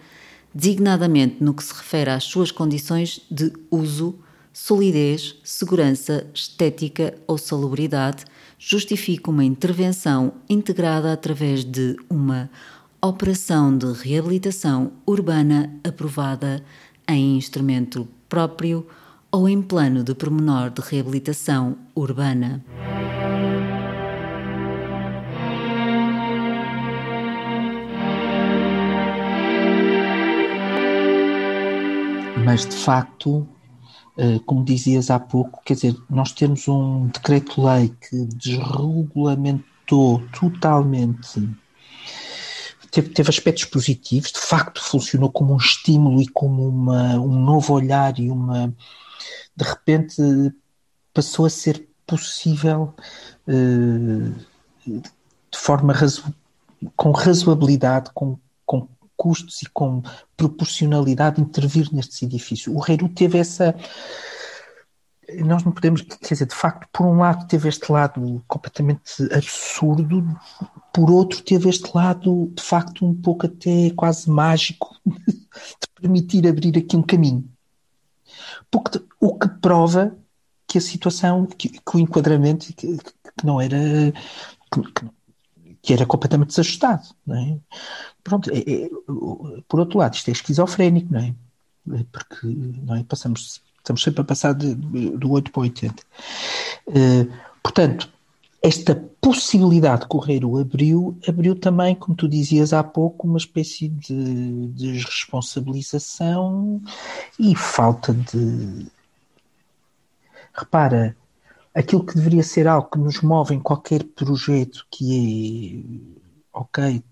designadamente 0.54 1.44
no 1.44 1.52
que 1.52 1.62
se 1.62 1.75
refere 1.75 2.08
às 2.08 2.25
suas 2.25 2.50
condições 2.50 3.20
de 3.30 3.52
uso, 3.70 4.18
solidez, 4.50 5.34
segurança, 5.44 6.26
estética 6.32 7.12
ou 7.26 7.37
salubridade, 7.37 8.25
justifica 8.64 9.28
uma 9.28 9.45
intervenção 9.45 10.35
integrada 10.49 11.12
através 11.12 11.64
de 11.64 11.97
uma 12.09 12.49
operação 13.02 13.76
de 13.76 13.92
reabilitação 13.92 14.92
urbana 15.04 15.69
aprovada 15.83 16.64
em 17.09 17.37
instrumento 17.37 18.07
próprio 18.28 18.87
ou 19.33 19.49
em 19.49 19.61
plano 19.61 20.04
de 20.04 20.14
pormenor 20.14 20.71
de 20.71 20.81
reabilitação 20.81 21.76
urbana. 21.92 22.64
Mas 32.45 32.64
de 32.64 32.76
facto 32.76 33.45
como 34.45 34.64
dizias 34.64 35.11
há 35.11 35.19
pouco, 35.19 35.62
quer 35.64 35.75
dizer, 35.75 35.97
nós 36.09 36.33
temos 36.33 36.69
um 36.69 37.07
decreto-lei 37.07 37.95
que 38.00 38.26
desregulamentou 38.26 40.23
totalmente, 40.38 41.57
teve, 42.90 43.09
teve, 43.09 43.31
aspectos 43.31 43.64
positivos, 43.64 44.33
de 44.33 44.38
facto 44.38 44.83
funcionou 44.83 45.31
como 45.31 45.54
um 45.54 45.57
estímulo 45.57 46.21
e 46.21 46.28
como 46.28 46.69
uma, 46.69 47.14
um 47.19 47.42
novo 47.42 47.73
olhar 47.73 48.19
e 48.19 48.31
uma. 48.31 48.75
De 49.57 49.64
repente 49.64 50.16
passou 51.14 51.47
a 51.47 51.50
ser 51.50 51.88
possível 52.07 52.95
uh, 53.49 54.35
de 54.87 55.59
forma 55.59 55.92
razo 55.92 56.35
com 56.97 57.12
razoabilidade, 57.12 58.11
com, 58.12 58.38
com 58.66 58.88
custos 59.23 59.62
e 59.62 59.67
com 59.67 60.02
proporcionalidade 60.37 61.41
intervir 61.41 61.88
nestes 61.93 62.21
edifícios. 62.23 62.75
O 62.75 62.81
Reiru 62.81 63.09
teve 63.09 63.38
essa. 63.38 63.73
Nós 65.45 65.62
não 65.62 65.71
podemos, 65.71 66.02
quer 66.02 66.35
dizer, 66.35 66.47
de 66.47 66.55
facto, 66.57 66.88
por 66.93 67.07
um 67.07 67.19
lado 67.19 67.47
teve 67.47 67.69
este 67.69 67.91
lado 67.93 68.43
completamente 68.49 69.23
absurdo, 69.33 70.29
por 70.93 71.09
outro 71.09 71.41
teve 71.41 71.71
este 71.71 71.88
lado, 71.95 72.50
de 72.52 72.62
facto, 72.62 73.07
um 73.07 73.14
pouco 73.14 73.47
até 73.47 73.91
quase 73.95 74.29
mágico, 74.29 74.97
de 75.07 76.00
permitir 76.00 76.45
abrir 76.49 76.76
aqui 76.76 76.97
um 76.97 77.02
caminho. 77.02 77.49
Porque, 78.68 79.01
o 79.20 79.38
que 79.38 79.49
prova 79.49 80.16
que 80.66 80.79
a 80.79 80.81
situação, 80.81 81.46
que, 81.46 81.68
que 81.68 81.96
o 81.96 82.01
enquadramento, 82.01 82.75
que, 82.75 82.96
que 82.96 83.46
não 83.46 83.61
era. 83.61 83.79
Que, 84.73 84.83
que 84.92 85.21
era 85.90 86.07
completamente 86.07 86.49
desajustado. 86.49 87.03
Não 87.27 87.37
é? 87.37 87.59
Pronto, 88.23 88.51
é, 88.51 88.59
é, 88.59 88.90
por 89.68 89.81
outro 89.81 89.99
lado, 89.99 90.14
isto 90.14 90.29
é 90.29 90.33
esquizofrénico, 90.33 91.12
não 91.12 91.21
é? 91.21 91.35
porque 92.12 92.47
não 92.47 92.97
é? 92.97 93.05
Passamos, 93.05 93.62
estamos 93.79 94.03
sempre 94.03 94.21
a 94.21 94.25
passar 94.25 94.55
de, 94.55 94.75
do 94.75 95.31
8 95.31 95.51
para 95.51 95.61
o 95.61 95.62
80. 95.62 95.95
Uh, 95.95 95.97
eh, 96.95 97.27
portanto, 97.62 98.11
esta 98.62 98.95
possibilidade 99.21 100.07
que 100.07 100.16
o 100.16 100.21
Reiro 100.21 100.57
abriu, 100.57 101.18
abriu 101.27 101.57
também, 101.57 101.97
como 101.97 102.16
tu 102.16 102.29
dizias 102.29 102.73
há 102.73 102.85
pouco, 102.85 103.27
uma 103.27 103.38
espécie 103.38 103.88
de 103.88 104.68
desresponsabilização 104.68 106.81
e 107.38 107.55
falta 107.57 108.14
de. 108.14 108.87
Repara, 110.55 111.16
aquilo 111.74 112.04
que 112.04 112.14
deveria 112.14 112.42
ser 112.42 112.66
algo 112.66 112.90
que 112.90 112.98
nos 112.98 113.20
move 113.20 113.54
em 113.54 113.61
qualquer 113.61 114.04
projeto, 114.04 114.87
que 114.90 115.85
é, 116.54 116.58
ok, 116.58 117.02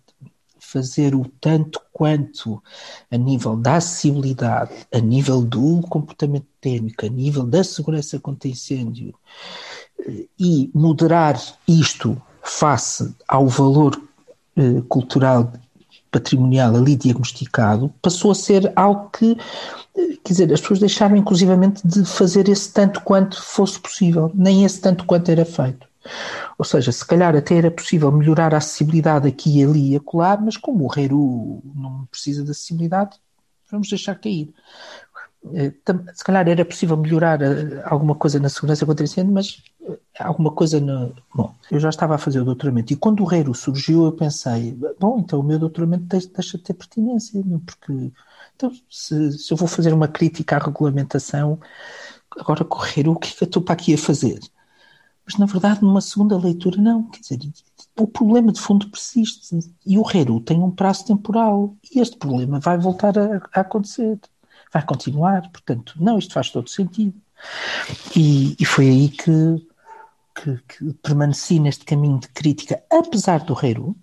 fazer 0.59 1.15
o 1.15 1.25
tanto 1.41 1.81
quanto 1.93 2.63
a 3.11 3.17
nível 3.17 3.57
da 3.57 3.77
acessibilidade, 3.77 4.73
a 4.93 4.99
nível 4.99 5.43
do 5.43 5.81
comportamento 5.89 6.47
técnico, 6.61 7.05
a 7.05 7.09
nível 7.09 7.45
da 7.45 7.65
segurança 7.65 8.21
contra 8.21 8.49
incêndio 8.49 9.15
eh, 10.07 10.27
e 10.39 10.71
moderar 10.73 11.41
isto 11.67 12.21
face 12.43 13.15
ao 13.27 13.49
valor 13.49 14.01
eh, 14.57 14.83
cultural 14.89 15.53
patrimonial 16.11 16.77
ali 16.77 16.97
diagnosticado, 16.97 17.93
passou 18.03 18.31
a 18.33 18.35
ser 18.35 18.73
algo 18.75 19.11
que, 19.11 19.37
quer 19.95 20.33
dizer, 20.33 20.53
as 20.53 20.61
pessoas 20.61 20.81
deixaram 20.81 21.17
inclusivamente 21.17 21.87
de 21.87 22.05
fazer 22.05 22.49
esse 22.49 22.73
tanto 22.73 23.01
quanto 23.03 23.43
fosse 23.43 23.79
possível, 23.79 24.31
nem 24.35 24.65
esse 24.65 24.81
tanto 24.81 25.05
quanto 25.05 25.31
era 25.31 25.45
feito. 25.45 25.89
Ou 26.59 26.65
seja, 26.65 26.93
se 26.93 27.05
calhar 27.05 27.35
até 27.37 27.57
era 27.57 27.71
possível 27.71 28.11
melhorar 28.11 28.55
a 28.55 28.59
acessibilidade 28.59 29.29
aqui, 29.29 29.63
ali 29.63 29.93
e 29.93 29.97
acolá, 29.97 30.37
mas 30.37 30.57
como 30.57 30.85
o 30.85 30.89
Reiru 30.89 31.63
não 31.75 32.07
precisa 32.11 32.45
de 32.45 32.51
acessibilidade, 32.51 33.19
vamos 33.71 33.89
deixar 33.89 34.15
cair. 34.17 34.53
Eh, 35.55 35.73
se 36.15 36.23
calhar 36.23 36.47
era 36.49 36.65
possível 36.65 36.97
melhorar 36.97 37.41
eh, 37.41 37.83
alguma 37.87 38.15
coisa 38.15 38.39
na 38.39 38.49
segurança 38.51 38.85
contra 38.85 39.05
incêndio, 39.05 39.33
mas 39.33 39.63
eh, 39.83 39.99
alguma 40.19 40.53
coisa 40.53 40.79
no... 40.81 41.15
Bom, 41.35 41.55
eu 41.71 41.81
já 41.81 41.89
estava 41.89 42.15
a 42.15 42.19
fazer 42.19 42.41
o 42.41 42.45
doutoramento 42.45 42.93
e 42.93 42.97
quando 42.97 43.23
o 43.23 43.27
Reiro 43.27 43.55
surgiu 43.55 44.05
eu 44.05 44.13
pensei, 44.13 44.77
bom, 44.99 45.19
então 45.19 45.41
o 45.41 45.43
meu 45.43 45.59
doutoramento 45.59 46.05
deixa 46.05 46.59
de 46.59 46.65
ter 46.65 46.75
pertinência, 46.75 47.43
porque 47.65 48.13
então, 48.61 48.73
se, 48.91 49.33
se 49.39 49.53
eu 49.53 49.57
vou 49.57 49.67
fazer 49.67 49.95
uma 49.95 50.07
crítica 50.07 50.57
à 50.57 50.59
regulamentação, 50.59 51.59
agora 52.39 52.67
Reiro, 52.83 53.13
o 53.13 53.17
que 53.17 53.29
é 53.29 53.33
que 53.33 53.43
eu 53.43 53.47
estou 53.47 53.63
para 53.63 53.73
aqui 53.73 53.95
a 53.95 53.99
fazer? 53.99 54.39
Mas, 55.25 55.39
na 55.39 55.47
verdade, 55.47 55.83
numa 55.83 56.01
segunda 56.01 56.37
leitura, 56.37 56.81
não. 56.81 57.05
Quer 57.05 57.21
dizer, 57.21 57.39
o 57.99 58.07
problema 58.07 58.53
de 58.53 58.61
fundo 58.61 58.91
persiste. 58.91 59.59
E 59.87 59.97
o 59.97 60.03
Reru 60.03 60.41
tem 60.41 60.61
um 60.61 60.71
prazo 60.71 61.07
temporal. 61.07 61.77
E 61.95 62.01
este 62.01 62.17
problema 62.17 62.61
vai 62.61 62.77
voltar 62.77 63.17
a, 63.19 63.41
a 63.55 63.61
acontecer. 63.61 64.19
Vai 64.73 64.85
continuar. 64.85 65.51
Portanto, 65.51 65.95
não, 65.99 66.19
isto 66.19 66.35
faz 66.35 66.51
todo 66.51 66.69
sentido. 66.69 67.15
E, 68.15 68.57
e 68.59 68.65
foi 68.65 68.89
aí 68.89 69.09
que, 69.09 69.67
que, 70.35 70.63
que, 70.69 70.95
permaneci 70.95 71.59
neste 71.59 71.85
caminho 71.85 72.19
de 72.19 72.29
crítica, 72.29 72.83
apesar 72.91 73.41
do 73.45 73.55
Reru. 73.55 73.97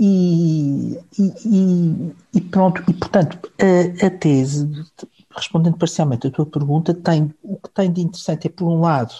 E, 0.00 0.96
e, 1.18 2.14
e, 2.34 2.40
pronto, 2.40 2.82
e 2.88 2.94
portanto, 2.94 3.36
a, 3.58 4.06
a 4.06 4.10
tese, 4.10 4.70
respondendo 5.34 5.76
parcialmente 5.76 6.28
à 6.28 6.30
tua 6.30 6.46
pergunta, 6.46 6.94
tem, 6.94 7.34
o 7.42 7.56
que 7.56 7.68
tem 7.70 7.92
de 7.92 8.00
interessante 8.02 8.46
é, 8.46 8.50
por 8.50 8.68
um 8.68 8.80
lado, 8.80 9.12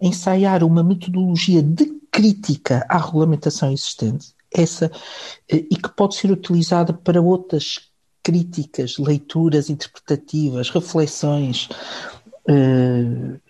ensaiar 0.00 0.64
uma 0.64 0.82
metodologia 0.82 1.62
de 1.62 1.86
crítica 2.10 2.86
à 2.88 2.96
regulamentação 2.96 3.70
existente, 3.70 4.34
essa, 4.50 4.90
eh, 5.50 5.66
e 5.70 5.76
que 5.76 5.88
pode 5.90 6.14
ser 6.14 6.30
utilizada 6.30 6.94
para 6.94 7.20
outras 7.20 7.90
críticas, 8.22 8.96
leituras 8.98 9.68
interpretativas, 9.68 10.70
reflexões, 10.70 11.68
uh, 12.48 13.40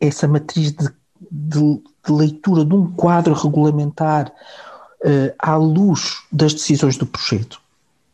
essa 0.00 0.28
matriz 0.28 0.72
de, 0.72 0.88
de, 1.30 1.82
de, 2.04 2.12
leitura 2.12 2.64
de 2.64 2.74
um 2.74 2.90
quadro 2.92 3.32
regulamentar 3.32 4.30
uh, 5.04 5.34
à 5.38 5.56
luz 5.56 6.22
das 6.30 6.54
decisões 6.54 6.96
do 6.96 7.06
projeto. 7.06 7.60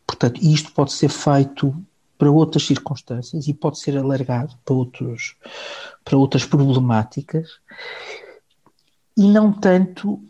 Portanto, 0.05 0.39
isto 0.41 0.71
pode 0.71 0.93
ser 0.93 1.09
feito 1.09 1.75
para 2.17 2.31
outras 2.31 2.65
circunstâncias 2.65 3.47
e 3.47 3.53
pode 3.53 3.79
ser 3.79 3.97
alargado 3.97 4.55
para, 4.65 4.73
outros, 4.73 5.35
para 6.03 6.17
outras 6.17 6.45
problemáticas 6.45 7.47
e 9.17 9.27
não 9.27 9.51
tanto, 9.51 10.21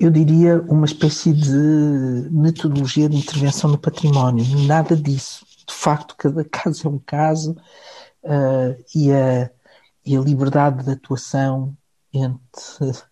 eu 0.00 0.10
diria, 0.10 0.58
uma 0.62 0.86
espécie 0.86 1.34
de 1.34 2.30
metodologia 2.30 3.10
de 3.10 3.18
intervenção 3.18 3.70
no 3.70 3.76
património. 3.76 4.42
Nada 4.66 4.96
disso. 4.96 5.44
De 5.66 5.74
facto, 5.74 6.16
cada 6.16 6.42
caso 6.48 6.86
é 6.86 6.90
um 6.90 6.98
caso 6.98 7.52
uh, 8.22 8.84
e, 8.94 9.12
a, 9.12 9.50
e 10.04 10.16
a 10.16 10.20
liberdade 10.20 10.82
de 10.82 10.92
atuação 10.92 11.76
entre, 12.14 13.02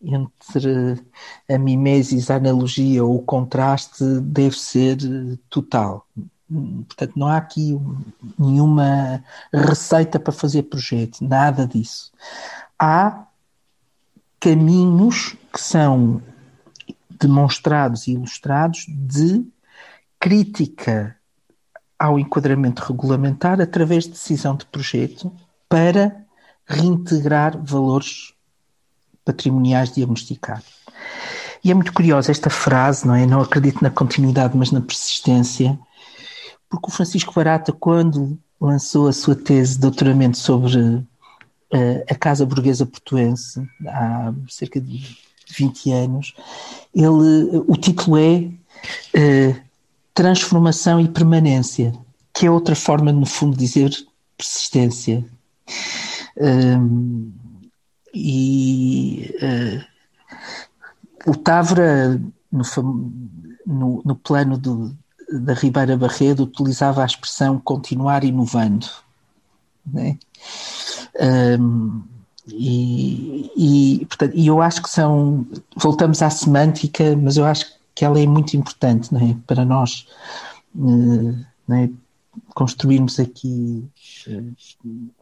entre 0.00 1.04
a 1.48 1.58
mimesis, 1.58 2.30
a 2.30 2.36
analogia 2.36 3.04
ou 3.04 3.16
o 3.16 3.22
contraste 3.22 4.04
deve 4.20 4.56
ser 4.56 4.98
total. 5.50 6.06
Portanto, 6.86 7.12
não 7.16 7.26
há 7.26 7.38
aqui 7.38 7.78
nenhuma 8.38 9.24
receita 9.52 10.20
para 10.20 10.32
fazer 10.32 10.64
projeto, 10.64 11.24
nada 11.24 11.66
disso. 11.66 12.12
Há 12.78 13.26
caminhos 14.38 15.36
que 15.52 15.60
são 15.60 16.22
demonstrados 17.18 18.06
e 18.06 18.12
ilustrados 18.12 18.84
de 18.88 19.44
crítica 20.20 21.16
ao 21.98 22.18
enquadramento 22.18 22.84
regulamentar 22.84 23.60
através 23.60 24.04
de 24.04 24.10
decisão 24.10 24.54
de 24.54 24.66
projeto 24.66 25.32
para 25.68 26.24
reintegrar 26.66 27.58
valores 27.62 28.33
patrimoniais 29.24 29.92
diagnosticados. 29.92 30.66
E 31.62 31.70
é 31.70 31.74
muito 31.74 31.92
curiosa 31.92 32.30
esta 32.30 32.50
frase, 32.50 33.06
não 33.06 33.14
é? 33.14 33.24
Não 33.24 33.40
acredito 33.40 33.82
na 33.82 33.90
continuidade, 33.90 34.56
mas 34.56 34.70
na 34.70 34.82
persistência, 34.82 35.78
porque 36.68 36.88
o 36.88 36.90
Francisco 36.90 37.32
Barata, 37.32 37.72
quando 37.72 38.38
lançou 38.60 39.08
a 39.08 39.12
sua 39.12 39.34
tese 39.34 39.74
de 39.74 39.80
doutoramento 39.80 40.36
sobre 40.36 40.78
uh, 40.78 41.04
a 42.08 42.14
Casa 42.14 42.44
Burguesa 42.44 42.84
Portuense, 42.84 43.66
há 43.86 44.32
cerca 44.48 44.80
de 44.80 45.16
20 45.56 45.90
anos, 45.92 46.34
ele, 46.94 47.62
o 47.66 47.76
título 47.76 48.18
é 48.18 48.50
uh, 49.18 49.56
Transformação 50.12 51.00
e 51.00 51.08
Permanência, 51.08 51.92
que 52.32 52.46
é 52.46 52.50
outra 52.50 52.74
forma, 52.74 53.12
no 53.12 53.24
fundo, 53.24 53.56
de 53.56 53.64
dizer 53.64 53.90
persistência. 54.36 55.24
Um, 56.36 57.32
e 58.14 59.34
uh, 59.42 61.30
o 61.30 61.36
Tavra, 61.36 62.20
no, 62.50 62.62
no, 63.66 64.02
no 64.04 64.14
plano 64.16 64.56
do, 64.56 64.96
da 65.30 65.54
Ribeira 65.54 65.96
Barredo, 65.96 66.44
utilizava 66.44 67.02
a 67.02 67.06
expressão 67.06 67.58
continuar 67.58 68.24
inovando. 68.24 68.86
Né? 69.86 70.18
Um, 71.58 72.02
e, 72.48 73.50
e, 73.56 74.06
portanto, 74.06 74.32
e 74.34 74.46
eu 74.46 74.60
acho 74.60 74.82
que 74.82 74.90
são. 74.90 75.46
Voltamos 75.76 76.20
à 76.22 76.28
semântica, 76.28 77.16
mas 77.16 77.36
eu 77.36 77.44
acho 77.44 77.66
que 77.94 78.04
ela 78.04 78.20
é 78.20 78.26
muito 78.26 78.56
importante 78.56 79.12
né, 79.14 79.36
para 79.46 79.64
nós 79.64 80.06
né, 81.66 81.90
construirmos 82.54 83.18
aqui 83.20 83.84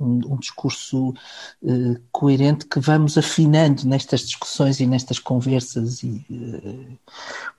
um, 0.01 0.21
um 0.33 0.37
discurso 0.37 1.11
uh, 1.11 2.01
coerente 2.11 2.67
que 2.67 2.81
vamos 2.81 3.17
afinando 3.17 3.87
nestas 3.87 4.21
discussões 4.21 4.81
e 4.81 4.87
nestas 4.87 5.19
conversas, 5.19 6.03
e, 6.03 6.25
uh, 6.31 6.99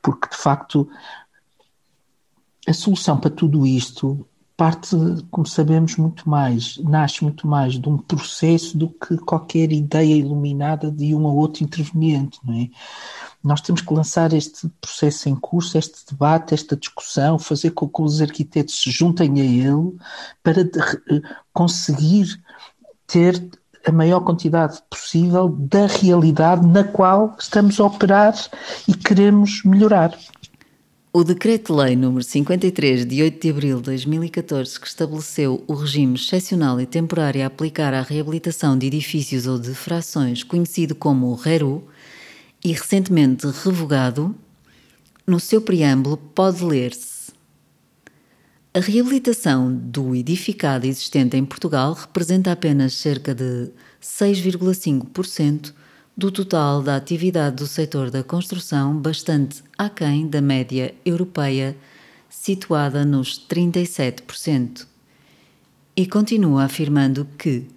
porque 0.02 0.30
de 0.30 0.38
facto 0.38 0.89
a 2.68 2.74
solução 2.74 3.20
para 3.20 3.30
tudo 3.30 3.66
isto 3.66 4.26
parte, 4.56 4.96
como 5.32 5.48
sabemos, 5.48 5.98
muito 5.98 6.30
mais, 6.30 6.78
nasce 6.78 7.24
muito 7.24 7.48
mais 7.48 7.74
de 7.80 7.89
um 7.89 7.98
processo 7.98 8.78
do 8.78 8.88
que 8.88 9.18
qualquer 9.18 9.72
ideia 9.72 10.16
iluminada 10.16 10.92
de 10.92 11.16
um 11.16 11.24
ou 11.26 11.36
outro 11.36 11.63
interveniente, 11.63 12.39
não 12.44 12.54
é? 12.54 12.70
Nós 13.43 13.60
temos 13.60 13.82
que 13.82 13.93
lançar 13.93 14.32
este 14.32 14.69
processo 14.79 15.27
em 15.27 15.36
curso, 15.36 15.77
este 15.77 16.06
debate, 16.10 16.53
esta 16.53 16.77
discussão, 16.77 17.38
fazer 17.38 17.71
com 17.71 17.89
que 17.89 18.01
os 18.01 18.21
arquitetos 18.21 18.82
se 18.82 18.89
juntem 18.89 19.41
a 19.41 19.43
ele 19.43 19.97
para 20.41 20.62
eh, 20.62 21.21
conseguir 21.51 22.41
ter 23.06 23.45
a 23.86 23.91
maior 23.91 24.21
quantidade 24.21 24.82
possível 24.89 25.49
da 25.49 25.88
realidade 25.88 26.65
na 26.65 26.86
qual 26.86 27.36
estamos 27.38 27.79
a 27.79 27.86
operar 27.86 28.34
e 28.88 28.93
queremos 28.93 29.62
melhorar. 29.65 30.17
O 31.15 31.23
Decreto-Lei 31.23 31.95
nº 31.95 32.23
53, 32.23 33.06
de 33.06 33.21
8 33.21 33.39
de 33.39 33.49
abril 33.51 33.77
de 33.77 33.84
2014, 33.84 34.79
que 34.79 34.88
estabeleceu 34.88 35.63
o 35.67 35.75
regime 35.75 36.15
excepcional 36.15 36.82
e 36.82 36.88
temporário 36.88 37.43
a 37.43 37.45
aplicar 37.45 37.93
à 37.93 38.01
reabilitação 38.01 38.75
de 38.75 38.88
edifícios 38.88 39.45
ou 39.45 39.60
de 39.60 39.75
frações, 39.75 40.41
conhecido 40.43 40.95
como 40.95 41.27
o 41.27 41.36
RERU, 41.36 41.84
e 42.63 42.71
recentemente 42.71 43.45
revogado, 43.47 44.36
no 45.28 45.39
seu 45.39 45.62
preâmbulo 45.62 46.17
pode 46.17 46.63
ler-se: 46.63 47.32
A 48.73 48.80
reabilitação 48.80 49.73
do 49.73 50.15
edificado 50.15 50.86
existente 50.86 51.36
em 51.36 51.45
Portugal 51.45 51.93
representa 51.93 52.52
apenas 52.52 52.93
cerca 52.93 53.36
de 53.36 53.71
6,5% 54.02 55.73
do 56.15 56.32
total 56.32 56.82
da 56.82 56.95
atividade 56.95 57.56
do 57.56 57.67
setor 57.67 58.12
da 58.12 58.23
construção, 58.23 58.95
bastante 58.95 59.63
aquém 59.78 60.28
da 60.28 60.41
média 60.41 60.93
europeia, 61.06 61.76
situada 62.30 63.04
nos 63.04 63.39
37%. 63.39 64.88
E 65.95 66.06
continua 66.08 66.63
afirmando 66.63 67.28
que, 67.38 67.67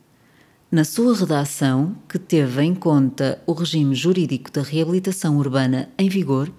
na 0.71 0.83
sua 0.83 1.15
redação, 1.15 1.95
que 2.09 2.19
teve 2.19 2.61
em 2.61 2.75
conta 2.75 3.41
o 3.47 3.53
regime 3.53 3.95
jurídico 3.95 4.51
da 4.51 4.63
reabilitação 4.63 5.37
urbana 5.37 5.89
em 5.97 6.09
vigor, 6.09 6.51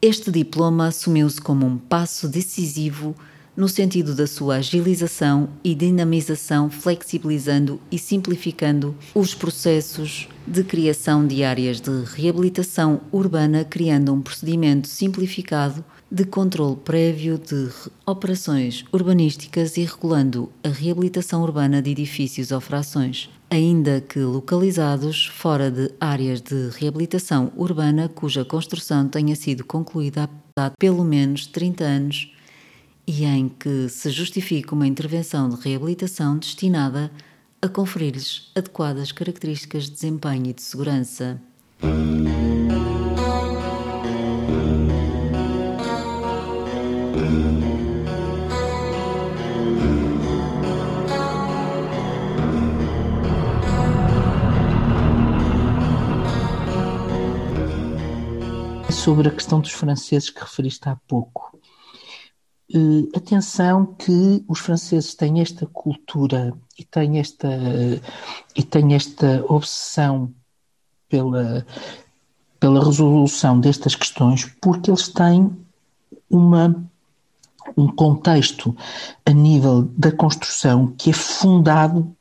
este 0.00 0.30
diploma 0.30 0.86
assumiu-se 0.86 1.38
como 1.38 1.66
um 1.66 1.76
passo 1.76 2.26
decisivo 2.28 3.14
no 3.54 3.68
sentido 3.68 4.14
da 4.14 4.26
sua 4.26 4.56
agilização 4.56 5.50
e 5.62 5.74
dinamização, 5.74 6.70
flexibilizando 6.70 7.78
e 7.90 7.98
simplificando 7.98 8.96
os 9.14 9.34
processos 9.34 10.26
de 10.46 10.64
criação 10.64 11.26
de 11.26 11.44
áreas 11.44 11.78
de 11.78 12.04
reabilitação 12.16 13.02
urbana, 13.12 13.66
criando 13.66 14.14
um 14.14 14.22
procedimento 14.22 14.88
simplificado 14.88 15.84
de 16.12 16.26
controle 16.26 16.76
prévio 16.76 17.38
de 17.38 17.70
operações 18.04 18.84
urbanísticas 18.92 19.78
e 19.78 19.84
regulando 19.84 20.52
a 20.62 20.68
reabilitação 20.68 21.42
urbana 21.42 21.80
de 21.80 21.90
edifícios 21.90 22.50
ou 22.50 22.60
frações, 22.60 23.30
ainda 23.48 23.98
que 24.02 24.18
localizados 24.18 25.24
fora 25.24 25.70
de 25.70 25.90
áreas 25.98 26.42
de 26.42 26.68
reabilitação 26.78 27.50
urbana 27.56 28.10
cuja 28.10 28.44
construção 28.44 29.08
tenha 29.08 29.34
sido 29.34 29.64
concluída 29.64 30.28
há 30.54 30.70
pelo 30.78 31.02
menos 31.02 31.46
30 31.46 31.82
anos 31.82 32.30
e 33.06 33.24
em 33.24 33.48
que 33.48 33.88
se 33.88 34.10
justifica 34.10 34.74
uma 34.74 34.86
intervenção 34.86 35.48
de 35.48 35.56
reabilitação 35.62 36.36
destinada 36.36 37.10
a 37.62 37.68
conferir-lhes 37.68 38.50
adequadas 38.54 39.12
características 39.12 39.84
de 39.84 39.92
desempenho 39.92 40.50
e 40.50 40.52
de 40.52 40.60
segurança. 40.60 41.40
Sobre 59.04 59.26
a 59.26 59.32
questão 59.32 59.60
dos 59.60 59.72
franceses 59.72 60.30
que 60.30 60.40
referiste 60.40 60.88
há 60.88 60.96
pouco, 61.08 61.58
Uh, 62.74 63.06
atenção 63.14 63.84
que 63.84 64.42
os 64.48 64.58
franceses 64.58 65.14
têm 65.14 65.42
esta 65.42 65.66
cultura 65.66 66.54
e 66.78 66.82
têm 66.82 67.18
esta, 67.18 67.46
e 68.56 68.62
têm 68.62 68.94
esta 68.94 69.44
obsessão 69.46 70.32
pela, 71.06 71.66
pela 72.58 72.82
resolução 72.82 73.60
destas 73.60 73.94
questões 73.94 74.46
porque 74.58 74.90
eles 74.90 75.08
têm 75.08 75.54
uma, 76.30 76.82
um 77.76 77.88
contexto 77.88 78.74
a 79.26 79.32
nível 79.32 79.82
da 79.82 80.10
construção 80.10 80.94
que 80.96 81.10
é 81.10 81.12
fundado 81.12 82.16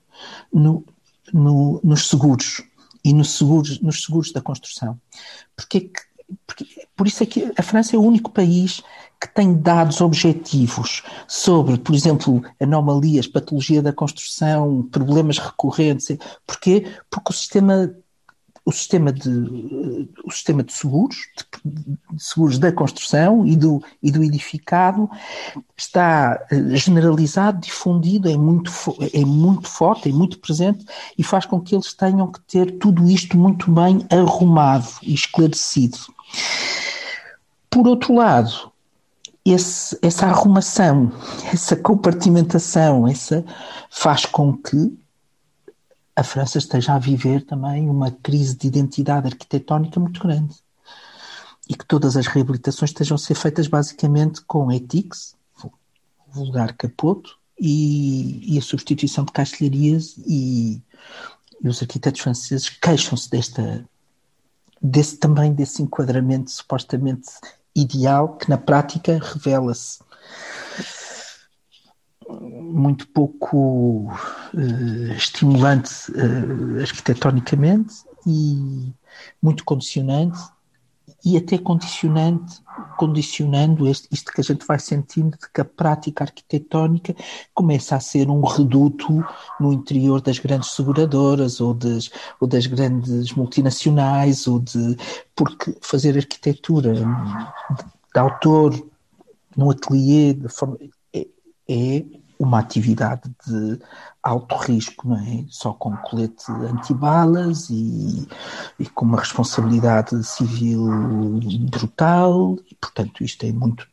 no, 0.51 0.83
no, 1.31 1.79
nos 1.81 2.09
seguros 2.09 2.61
e 3.03 3.13
nos 3.13 3.37
seguros, 3.37 3.79
nos 3.79 4.03
seguros 4.03 4.31
da 4.31 4.41
construção. 4.41 4.99
Porque, 5.55 5.91
porque, 6.45 6.65
por 6.95 7.07
isso 7.07 7.23
é 7.23 7.25
que 7.25 7.51
a 7.57 7.63
França 7.63 7.95
é 7.95 7.99
o 7.99 8.03
único 8.03 8.31
país 8.31 8.81
que 9.19 9.27
tem 9.33 9.53
dados 9.53 10.01
objetivos 10.01 11.03
sobre, 11.27 11.77
por 11.77 11.93
exemplo, 11.93 12.41
anomalias, 12.59 13.27
patologia 13.27 13.81
da 13.81 13.93
construção, 13.93 14.87
problemas 14.91 15.37
recorrentes. 15.37 16.17
Porquê? 16.45 16.87
Porque 17.09 17.31
o 17.31 17.35
sistema 17.35 17.93
o 18.63 18.71
sistema 18.71 19.11
de, 19.11 20.07
o 20.23 20.29
sistema 20.29 20.63
de 20.63 20.71
seguros, 20.71 21.17
de 21.65 22.23
seguros 22.23 22.59
da 22.59 22.71
construção 22.71 23.45
e 23.45 23.55
do, 23.55 23.83
e 24.03 24.11
do 24.11 24.23
edificado, 24.23 25.09
está 25.75 26.45
eh, 26.51 26.75
generalizado, 26.75 27.59
difundido, 27.59 28.29
é 28.29 28.37
muito, 28.37 28.71
é 29.13 29.25
muito 29.25 29.67
forte, 29.67 30.09
é 30.09 30.11
muito 30.11 30.37
presente 30.39 30.85
e 31.17 31.23
faz 31.23 31.45
com 31.45 31.59
que 31.59 31.73
eles 31.73 31.93
tenham 31.93 32.31
que 32.31 32.39
ter 32.41 32.77
tudo 32.77 33.09
isto 33.09 33.35
muito 33.35 33.71
bem 33.71 34.05
arrumado 34.11 34.87
e 35.01 35.13
esclarecido. 35.13 35.97
Por 37.69 37.87
outro 37.87 38.15
lado, 38.15 38.71
esse, 39.45 39.97
essa 40.01 40.27
arrumação, 40.27 41.11
essa 41.51 41.75
compartimentação, 41.75 43.07
essa 43.07 43.43
faz 43.89 44.25
com 44.25 44.55
que 44.55 44.97
a 46.15 46.23
França 46.23 46.57
esteja 46.57 46.93
a 46.93 46.99
viver 46.99 47.43
também 47.43 47.89
uma 47.89 48.11
crise 48.11 48.55
de 48.55 48.67
identidade 48.67 49.27
arquitetónica 49.27 49.99
muito 49.99 50.21
grande 50.21 50.55
e 51.67 51.75
que 51.75 51.85
todas 51.85 52.17
as 52.17 52.27
reabilitações 52.27 52.91
estejam 52.91 53.15
a 53.15 53.17
ser 53.17 53.35
feitas 53.35 53.67
basicamente 53.67 54.41
com 54.41 54.71
ETICS, 54.71 55.35
vulgar 56.33 56.73
capoto, 56.73 57.39
e, 57.61 58.55
e 58.55 58.57
a 58.57 58.61
substituição 58.61 59.23
de 59.23 59.31
castelharias 59.31 60.15
e, 60.25 60.81
e 61.63 61.69
os 61.69 61.79
arquitetos 61.79 62.21
franceses 62.21 62.67
queixam-se 62.69 63.29
desta 63.29 63.87
desse 64.81 65.17
também 65.17 65.53
desse 65.53 65.81
enquadramento 65.81 66.49
supostamente 66.49 67.29
ideal 67.75 68.35
que 68.37 68.49
na 68.49 68.57
prática 68.57 69.19
revela-se 69.21 69.99
muito 72.29 73.07
pouco 73.09 74.11
uh, 74.53 75.13
estimulante 75.15 76.11
uh, 76.11 76.81
arquitetonicamente 76.81 77.93
e 78.25 78.93
muito 79.41 79.63
condicionante 79.65 80.39
e 81.23 81.37
até 81.37 81.57
condicionante, 81.57 82.61
condicionando 83.01 83.87
este, 83.87 84.07
isto 84.11 84.31
que 84.31 84.41
a 84.41 84.43
gente 84.43 84.63
vai 84.63 84.77
sentindo 84.77 85.31
de 85.31 85.49
que 85.51 85.59
a 85.59 85.65
prática 85.65 86.23
arquitetónica 86.23 87.15
começa 87.51 87.95
a 87.95 87.99
ser 87.99 88.29
um 88.29 88.41
reduto 88.41 89.25
no 89.59 89.73
interior 89.73 90.21
das 90.21 90.37
grandes 90.37 90.69
seguradoras 90.69 91.59
ou 91.59 91.73
das, 91.73 92.11
ou 92.39 92.47
das 92.47 92.67
grandes 92.67 93.33
multinacionais, 93.33 94.45
ou 94.45 94.59
de, 94.59 94.95
porque 95.35 95.75
fazer 95.81 96.15
arquitetura 96.15 96.93
de, 96.93 97.01
de 97.01 98.19
autor 98.19 98.71
num 99.57 99.71
ateliê 99.71 100.35
de 100.35 100.47
forma, 100.47 100.77
é, 101.11 101.25
é 101.67 102.05
uma 102.41 102.58
atividade 102.58 103.30
de 103.45 103.80
alto 104.23 104.56
risco, 104.56 105.08
não 105.08 105.17
é? 105.17 105.45
Só 105.47 105.73
com 105.73 105.95
colete 105.97 106.51
antibalas 106.51 107.69
e, 107.69 108.27
e 108.80 108.86
com 108.88 109.06
uma 109.06 109.19
responsabilidade 109.19 110.23
civil 110.23 111.39
brutal, 111.69 112.58
e, 112.69 112.73
portanto, 112.75 113.23
isto 113.23 113.45
é 113.45 113.51
muito 113.51 113.88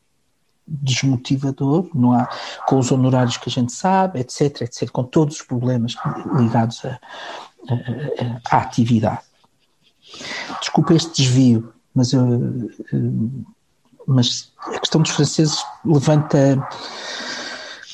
desmotivador, 0.67 1.91
não 1.95 2.13
há, 2.13 2.27
com 2.67 2.79
os 2.79 2.91
honorários 2.91 3.37
que 3.37 3.51
a 3.51 3.53
gente 3.53 3.73
sabe, 3.73 4.21
etc, 4.21 4.63
etc, 4.63 4.91
com 4.91 5.05
todos 5.05 5.37
os 5.37 5.43
problemas 5.43 5.95
ligados 6.37 6.83
à 8.51 8.57
atividade. 8.57 9.21
Desculpa 10.61 10.95
este 10.95 11.23
desvio, 11.23 11.73
mas, 11.95 12.15
eu, 12.15 12.71
mas 14.07 14.53
a 14.59 14.79
questão 14.79 15.03
dos 15.03 15.11
franceses 15.11 15.63
levanta 15.85 16.67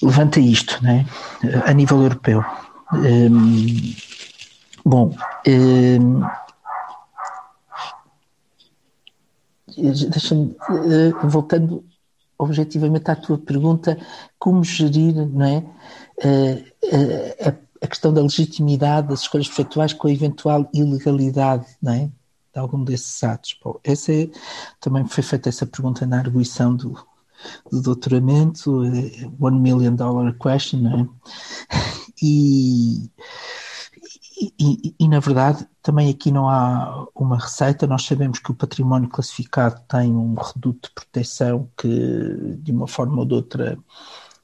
levanta 0.05 0.38
isto, 0.40 0.83
né? 0.83 1.07
a 1.64 1.73
nível 1.73 2.03
europeu. 2.03 2.45
Um, 2.93 3.95
bom, 4.85 5.14
um, 5.47 6.21
deixa-me, 9.77 10.57
uh, 10.69 11.29
voltando 11.29 11.85
objetivamente 12.38 13.11
à 13.11 13.17
tua 13.17 13.38
pergunta, 13.38 13.99
como 14.38 14.62
gerir 14.62 15.14
não 15.14 15.47
é, 15.47 15.64
a, 17.40 17.55
a, 17.83 17.87
questão 17.87 18.12
da 18.12 18.21
legitimidade 18.21 19.09
das 19.09 19.21
escolhas 19.21 19.47
prefeituais 19.47 19.93
com 19.93 20.09
a 20.09 20.12
eventual 20.12 20.69
ilegalidade 20.75 21.67
não 21.81 21.93
é, 21.93 22.07
de 22.07 22.61
algum 22.61 22.83
desses 22.83 23.23
atos? 23.23 23.57
Bom, 23.62 23.79
essa 23.85 24.12
é, 24.12 24.29
também 24.81 25.07
foi 25.07 25.23
feita 25.23 25.49
essa 25.49 25.64
pergunta 25.64 26.05
na 26.05 26.19
arguição 26.19 26.75
do, 26.75 26.99
do 27.70 27.83
doutoramento, 27.83 28.85
eh, 28.85 29.30
One 29.38 29.59
Million 29.61 29.94
Dollar 29.94 30.35
Question, 30.38 30.87
é? 30.88 31.09
e, 32.22 33.11
e, 34.59 34.94
e, 34.98 35.09
na 35.09 35.20
verdade 35.20 35.66
também 35.83 36.11
aqui 36.11 36.30
não 36.33 36.48
há 36.48 37.07
uma 37.14 37.38
receita, 37.38 37.87
nós 37.87 38.04
sabemos 38.04 38.38
que 38.38 38.50
o 38.50 38.54
património 38.54 39.09
classificado 39.09 39.80
tem 39.88 40.12
um 40.12 40.35
reduto 40.35 40.88
de 40.88 40.94
proteção 40.94 41.68
que 41.76 42.57
de 42.59 42.72
uma 42.72 42.87
forma 42.87 43.18
ou 43.18 43.24
de 43.26 43.35
outra 43.35 43.78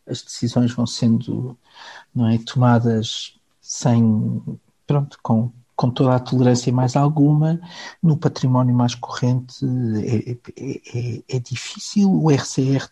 as 0.06 0.22
decisões 0.22 0.72
vão 0.72 0.86
sendo 0.86 1.56
não 2.14 2.28
é, 2.28 2.38
tomadas 2.38 3.38
sem, 3.60 4.42
pronto, 4.86 5.18
com, 5.22 5.52
com 5.80 5.90
toda 5.90 6.14
a 6.14 6.20
tolerância 6.20 6.70
mais 6.70 6.94
alguma, 6.94 7.58
no 8.02 8.14
património 8.14 8.74
mais 8.74 8.94
corrente 8.94 9.64
é, 10.04 10.32
é, 10.32 10.80
é, 10.94 11.22
é 11.26 11.38
difícil, 11.38 12.12
o 12.12 12.28
RCR 12.28 12.86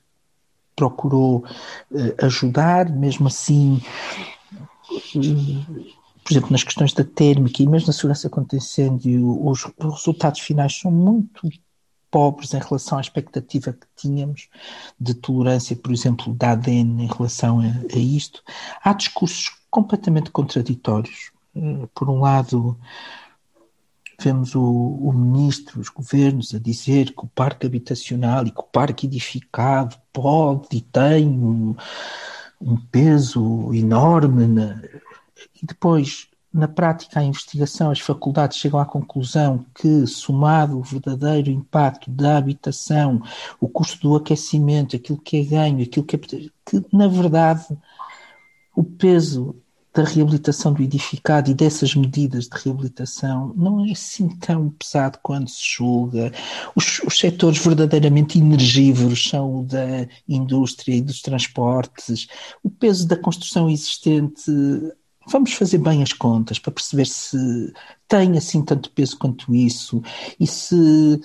procurou 0.75 1.45
uh, 1.91 2.25
ajudar, 2.25 2.89
mesmo 2.89 3.27
assim, 3.27 3.83
uh, 4.91 5.85
por 6.25 6.33
exemplo, 6.33 6.51
nas 6.51 6.65
questões 6.65 6.95
da 6.95 7.05
térmica 7.05 7.63
e 7.63 7.67
mesmo 7.67 7.89
na 7.89 7.93
segurança 7.93 8.31
contra 8.31 8.57
incêndio, 8.57 9.47
os, 9.47 9.67
os 9.67 9.95
resultados 9.95 10.41
finais 10.41 10.75
são 10.75 10.91
muito 10.91 11.47
pobres 12.11 12.55
em 12.55 12.59
relação 12.59 12.97
à 12.97 13.03
expectativa 13.03 13.71
que 13.71 13.87
tínhamos 13.97 14.49
de 14.99 15.13
tolerância, 15.13 15.77
por 15.77 15.93
exemplo, 15.93 16.33
da 16.33 16.53
ADN 16.53 17.05
em 17.05 17.07
relação 17.07 17.61
a, 17.61 17.65
a 17.65 17.99
isto. 17.99 18.43
Há 18.83 18.95
discursos 18.95 19.51
completamente 19.71 20.31
contraditórios. 20.31 21.37
Uh, 21.59 21.89
por 21.89 22.09
um 22.09 22.21
lado, 22.21 22.79
vemos 24.21 24.55
o, 24.55 24.63
o, 24.63 25.13
ministro, 25.13 25.81
os 25.81 25.89
governos 25.89 26.55
a 26.55 26.59
dizer 26.59 27.13
que 27.13 27.25
o 27.25 27.29
parque 27.29 27.67
habitacional 27.67 28.47
e 28.47 28.53
que 28.53 28.61
o 28.61 28.65
parque 28.65 29.07
edificado 29.07 29.97
pode 30.13 30.77
e 30.77 30.81
tem 30.81 31.29
um, 31.29 31.75
um 32.61 32.77
peso 32.77 33.75
enorme. 33.75 34.47
Na, 34.47 34.81
e 35.61 35.67
depois, 35.67 36.29
na 36.53 36.69
prática, 36.69 37.19
a 37.19 37.25
investigação, 37.25 37.91
as 37.91 38.01
faculdades 38.01 38.59
chegam 38.59 38.79
à 38.79 38.87
conclusão 38.87 39.67
que, 39.75 40.07
somado 40.07 40.79
o 40.79 40.83
verdadeiro 40.83 41.51
impacto 41.51 42.09
da 42.09 42.39
habitação, 42.39 43.21
o 43.61 43.69
custo 43.69 44.09
do 44.09 44.15
aquecimento, 44.15 44.95
aquilo 44.95 45.19
que 45.19 45.39
é 45.39 45.45
ganho, 45.45 45.83
aquilo 45.83 46.07
que 46.07 46.15
é. 46.15 46.19
que, 46.19 46.87
na 46.93 47.09
verdade, 47.09 47.67
o 48.77 48.85
peso 48.85 49.57
da 49.99 50.05
reabilitação 50.05 50.73
do 50.73 50.81
edificado 50.81 51.51
e 51.51 51.55
dessas 51.55 51.93
medidas 51.97 52.45
de 52.47 52.57
reabilitação 52.65 53.53
não 53.57 53.85
é 53.85 53.91
assim 53.91 54.29
tão 54.29 54.71
pesado 54.71 55.19
quando 55.21 55.49
se 55.49 55.61
julga. 55.77 56.33
Os, 56.77 57.01
os 57.01 57.19
setores 57.19 57.59
verdadeiramente 57.59 58.39
energívoros 58.39 59.29
são 59.29 59.59
o 59.59 59.65
da 59.65 60.07
indústria 60.29 60.95
e 60.95 61.01
dos 61.01 61.21
transportes. 61.21 62.29
O 62.63 62.71
peso 62.71 63.09
da 63.09 63.17
construção 63.17 63.69
existente 63.69 64.53
vamos 65.27 65.53
fazer 65.53 65.79
bem 65.79 66.01
as 66.01 66.13
contas 66.13 66.61
para 66.61 66.73
perceber 66.73 67.07
se 67.07 67.73
tem 68.07 68.39
assim 68.39 68.65
tanto 68.65 68.91
peso 68.93 69.19
quanto 69.19 69.53
isso 69.53 70.01
e 70.39 70.47
se 70.47 71.21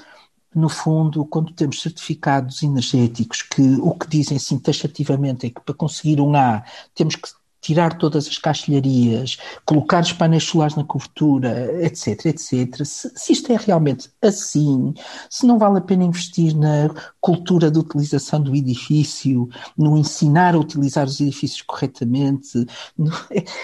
no 0.55 0.69
fundo, 0.69 1.25
quando 1.25 1.53
temos 1.53 1.81
certificados 1.81 2.61
energéticos 2.61 3.41
que 3.41 3.61
o 3.81 3.91
que 3.91 4.07
dizem 4.07 4.37
assim 4.37 4.57
taxativamente 4.59 5.45
é 5.45 5.49
que 5.49 5.61
para 5.61 5.73
conseguir 5.73 6.19
um 6.19 6.35
A 6.35 6.63
temos 6.95 7.15
que 7.15 7.29
tirar 7.63 7.97
todas 7.97 8.27
as 8.27 8.37
caixilharias, 8.37 9.37
colocar 9.65 10.03
os 10.03 10.11
painéis 10.11 10.43
solares 10.43 10.75
na 10.75 10.83
cobertura, 10.83 11.81
etc, 11.81 12.25
etc. 12.25 12.85
Se, 12.85 13.09
se, 13.15 13.31
isto 13.31 13.51
é 13.53 13.55
realmente 13.55 14.09
assim, 14.21 14.93
se 15.29 15.45
não 15.45 15.57
vale 15.57 15.77
a 15.77 15.81
pena 15.81 16.03
investir 16.03 16.55
na 16.55 16.93
cultura 17.21 17.71
de 17.71 17.79
utilização 17.79 18.41
do 18.41 18.53
edifício, 18.53 19.49
no 19.77 19.97
ensinar 19.97 20.55
a 20.55 20.59
utilizar 20.59 21.07
os 21.07 21.21
edifícios 21.21 21.61
corretamente, 21.61 22.67
no, 22.97 23.11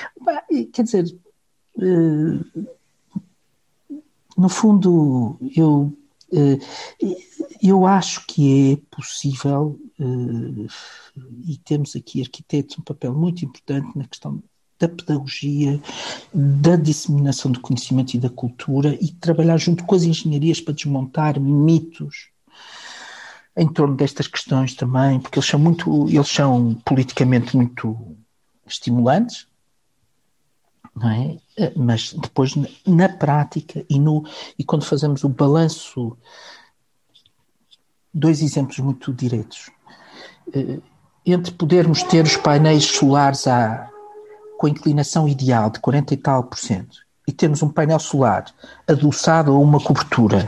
quer 0.72 0.84
dizer, 0.84 1.14
eh, 1.78 2.64
no 4.38 4.48
fundo, 4.48 5.38
eu 5.54 5.94
eu 7.62 7.86
acho 7.86 8.26
que 8.28 8.74
é 8.74 8.96
possível, 8.96 9.80
eh, 10.00 10.68
e 11.46 11.58
temos 11.58 11.96
aqui 11.96 12.22
arquitetos 12.22 12.78
um 12.78 12.84
papel 12.84 13.14
muito 13.14 13.44
importante 13.44 13.98
na 13.98 14.08
questão 14.08 14.42
da 14.80 14.88
pedagogia, 14.88 15.82
da 16.34 16.78
disseminação 16.78 17.52
do 17.52 17.60
conhecimento 17.60 18.14
e 18.14 18.20
da 18.20 18.30
cultura 18.30 18.98
e 19.02 19.12
trabalhar 19.12 19.58
junto 19.58 19.84
com 19.84 19.94
as 19.94 20.04
engenharias 20.04 20.62
para 20.62 20.74
desmontar 20.74 21.40
mitos 21.40 22.30
em 23.58 23.68
torno 23.68 23.98
destas 23.98 24.26
questões 24.26 24.74
também, 24.74 25.20
porque 25.20 25.38
eles 25.38 25.50
são 25.50 25.60
muito, 25.60 26.08
eles 26.08 26.30
são 26.30 26.76
politicamente 26.86 27.58
muito 27.58 28.16
estimulantes, 28.66 29.49
não 31.00 31.10
é? 31.10 31.38
Eh, 31.58 31.74
mas 31.76 32.14
depois 32.14 32.54
na 32.86 33.10
prática 33.10 33.86
e 33.90 34.00
no 34.00 34.24
e 34.58 34.64
quando 34.64 34.86
fazemos 34.86 35.24
o 35.24 35.30
balanço 35.30 36.18
dois 38.14 38.42
exemplos 38.42 38.80
muito 38.80 39.14
diretos. 39.14 39.70
Eh, 40.54 40.80
entre 41.26 41.52
podermos 41.54 42.04
ter 42.04 42.26
os 42.26 42.38
painéis 42.38 42.86
solares 42.86 43.48
à, 43.48 43.90
com 44.58 44.68
a 44.68 44.70
inclinação 44.70 45.28
ideal 45.28 45.70
de 45.70 45.80
40 45.80 46.14
e 46.14 46.18
tal 46.18 46.44
por 46.44 46.58
cento 46.58 46.98
e 47.28 47.32
termos 47.32 47.62
um 47.62 47.70
painel 47.70 48.00
solar 48.00 48.46
adoçado 48.88 49.52
a 49.52 49.60
uma 49.60 49.80
cobertura 49.80 50.48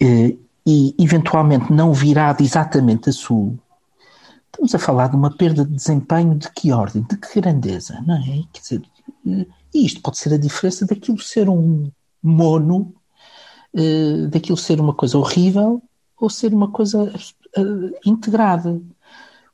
eh, 0.00 0.36
e 0.64 0.94
eventualmente 0.98 1.72
não 1.72 1.92
virado 1.92 2.42
exatamente 2.42 3.10
a 3.10 3.12
sul, 3.12 3.58
estamos 4.52 4.74
a 4.74 4.78
falar 4.78 5.08
de 5.08 5.16
uma 5.16 5.34
perda 5.34 5.64
de 5.64 5.74
desempenho 5.74 6.34
de 6.34 6.50
que 6.52 6.72
ordem, 6.72 7.02
de 7.02 7.16
que 7.16 7.40
grandeza, 7.40 8.02
não 8.06 8.16
é? 8.16 8.42
Quer 8.52 8.60
dizer, 8.60 8.82
E 9.72 9.86
isto 9.86 10.00
pode 10.02 10.18
ser 10.18 10.34
a 10.34 10.38
diferença 10.38 10.86
daquilo 10.86 11.18
ser 11.20 11.48
um 11.48 11.90
mono, 12.22 12.94
uh, 13.74 14.28
daquilo 14.28 14.56
ser 14.58 14.80
uma 14.80 14.94
coisa 14.94 15.16
horrível 15.18 15.82
ou 16.18 16.28
ser 16.28 16.52
uma 16.52 16.70
coisa 16.70 17.04
uh, 17.04 17.90
integrada. 18.04 18.80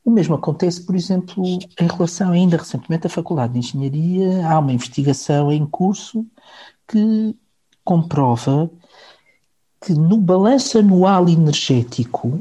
O 0.05 0.11
mesmo 0.11 0.35
acontece, 0.35 0.85
por 0.85 0.95
exemplo, 0.95 1.45
em 1.45 1.87
relação 1.87 2.31
ainda 2.31 2.57
recentemente 2.57 3.07
à 3.07 3.11
Faculdade 3.11 3.53
de 3.53 3.59
Engenharia, 3.59 4.47
há 4.49 4.59
uma 4.59 4.73
investigação 4.73 5.53
em 5.53 5.67
curso 5.67 6.25
que 6.87 7.37
comprova 7.85 8.71
que 9.81 9.93
no 9.93 10.17
balanço 10.17 10.79
anual 10.79 11.29
energético, 11.29 12.41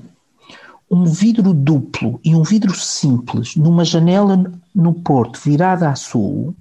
um 0.90 1.06
vidro 1.06 1.54
duplo 1.54 2.20
e 2.24 2.36
um 2.36 2.44
vidro 2.44 2.74
simples 2.76 3.56
numa 3.56 3.84
janela 3.84 4.52
no 4.74 4.94
Porto 4.94 5.40
virada 5.44 5.90
a 5.90 5.96
sul 5.96 6.56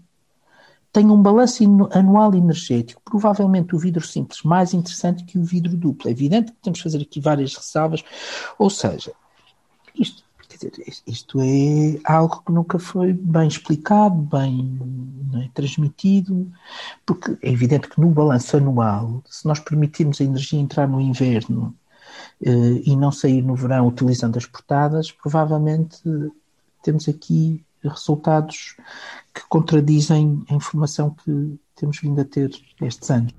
tem 0.95 1.11
um 1.11 1.21
balanço 1.21 1.65
anual 1.91 2.33
energético, 2.37 3.03
provavelmente 3.05 3.75
o 3.75 3.79
vidro 3.81 4.07
simples 4.07 4.45
mais 4.45 4.73
interessante 4.73 5.25
que 5.25 5.37
o 5.37 5.43
vidro 5.43 5.77
duplo. 5.77 6.09
É 6.09 6.13
evidente 6.13 6.53
que 6.53 6.59
temos 6.63 6.79
que 6.79 6.85
fazer 6.85 7.03
aqui 7.03 7.21
várias 7.21 7.57
ressalvas, 7.57 8.05
ou 8.57 8.71
seja, 8.71 9.13
isto, 9.93 10.23
dizer, 10.49 10.73
isto 11.05 11.41
é 11.41 11.99
algo 12.05 12.45
que 12.47 12.53
nunca 12.53 12.79
foi 12.79 13.13
bem 13.13 13.49
explicado, 13.49 14.15
bem 14.15 14.79
é, 15.35 15.49
transmitido, 15.53 16.49
porque 17.05 17.37
é 17.43 17.51
evidente 17.51 17.89
que 17.89 18.01
no 18.01 18.11
balanço 18.11 18.57
anual, 18.57 19.21
se 19.29 19.49
nós 19.49 19.59
permitirmos 19.59 20.21
a 20.21 20.25
energia 20.25 20.61
entrar 20.61 20.87
no 20.87 21.01
inverno 21.01 21.75
e 22.47 22.95
não 22.97 23.11
sair 23.11 23.43
no 23.43 23.55
verão 23.55 23.89
utilizando 23.89 24.37
as 24.37 24.45
portadas, 24.45 25.11
provavelmente 25.11 25.99
temos 26.83 27.09
aqui 27.09 27.65
resultados 27.83 28.77
que 29.33 29.43
contradizem 29.49 30.45
a 30.51 30.55
informação 30.55 31.11
que 31.11 31.59
temos 31.75 31.99
vindo 32.01 32.21
a 32.21 32.25
ter 32.25 32.51
estes 32.83 33.11
anos. 33.11 33.33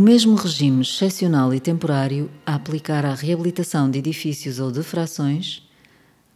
O 0.00 0.02
mesmo 0.02 0.34
regime 0.34 0.80
excepcional 0.80 1.52
e 1.52 1.60
temporário 1.60 2.30
a 2.46 2.54
aplicar 2.54 3.04
à 3.04 3.12
reabilitação 3.12 3.90
de 3.90 3.98
edifícios 3.98 4.58
ou 4.58 4.72
de 4.72 4.82
frações, 4.82 5.62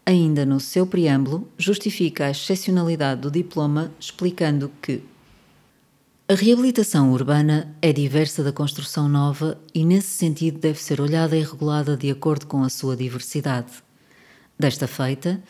ainda 0.04 0.44
no 0.44 0.60
seu 0.60 0.86
preâmbulo, 0.86 1.48
justifica 1.56 2.26
a 2.26 2.30
excepcionalidade 2.30 3.22
do 3.22 3.30
diploma, 3.30 3.90
explicando 3.98 4.70
que 4.82 5.02
a 6.28 6.34
reabilitação 6.34 7.10
urbana 7.10 7.74
é 7.80 7.90
diversa 7.90 8.44
da 8.44 8.52
construção 8.52 9.08
nova 9.08 9.58
e, 9.72 9.82
nesse 9.82 10.08
sentido, 10.08 10.58
deve 10.58 10.78
ser 10.78 11.00
olhada 11.00 11.34
e 11.34 11.42
regulada 11.42 11.96
de 11.96 12.10
acordo 12.10 12.46
com 12.46 12.62
a 12.62 12.68
sua 12.68 12.94
diversidade. 12.94 13.72
Desta 14.58 14.86
feita, 14.86 15.42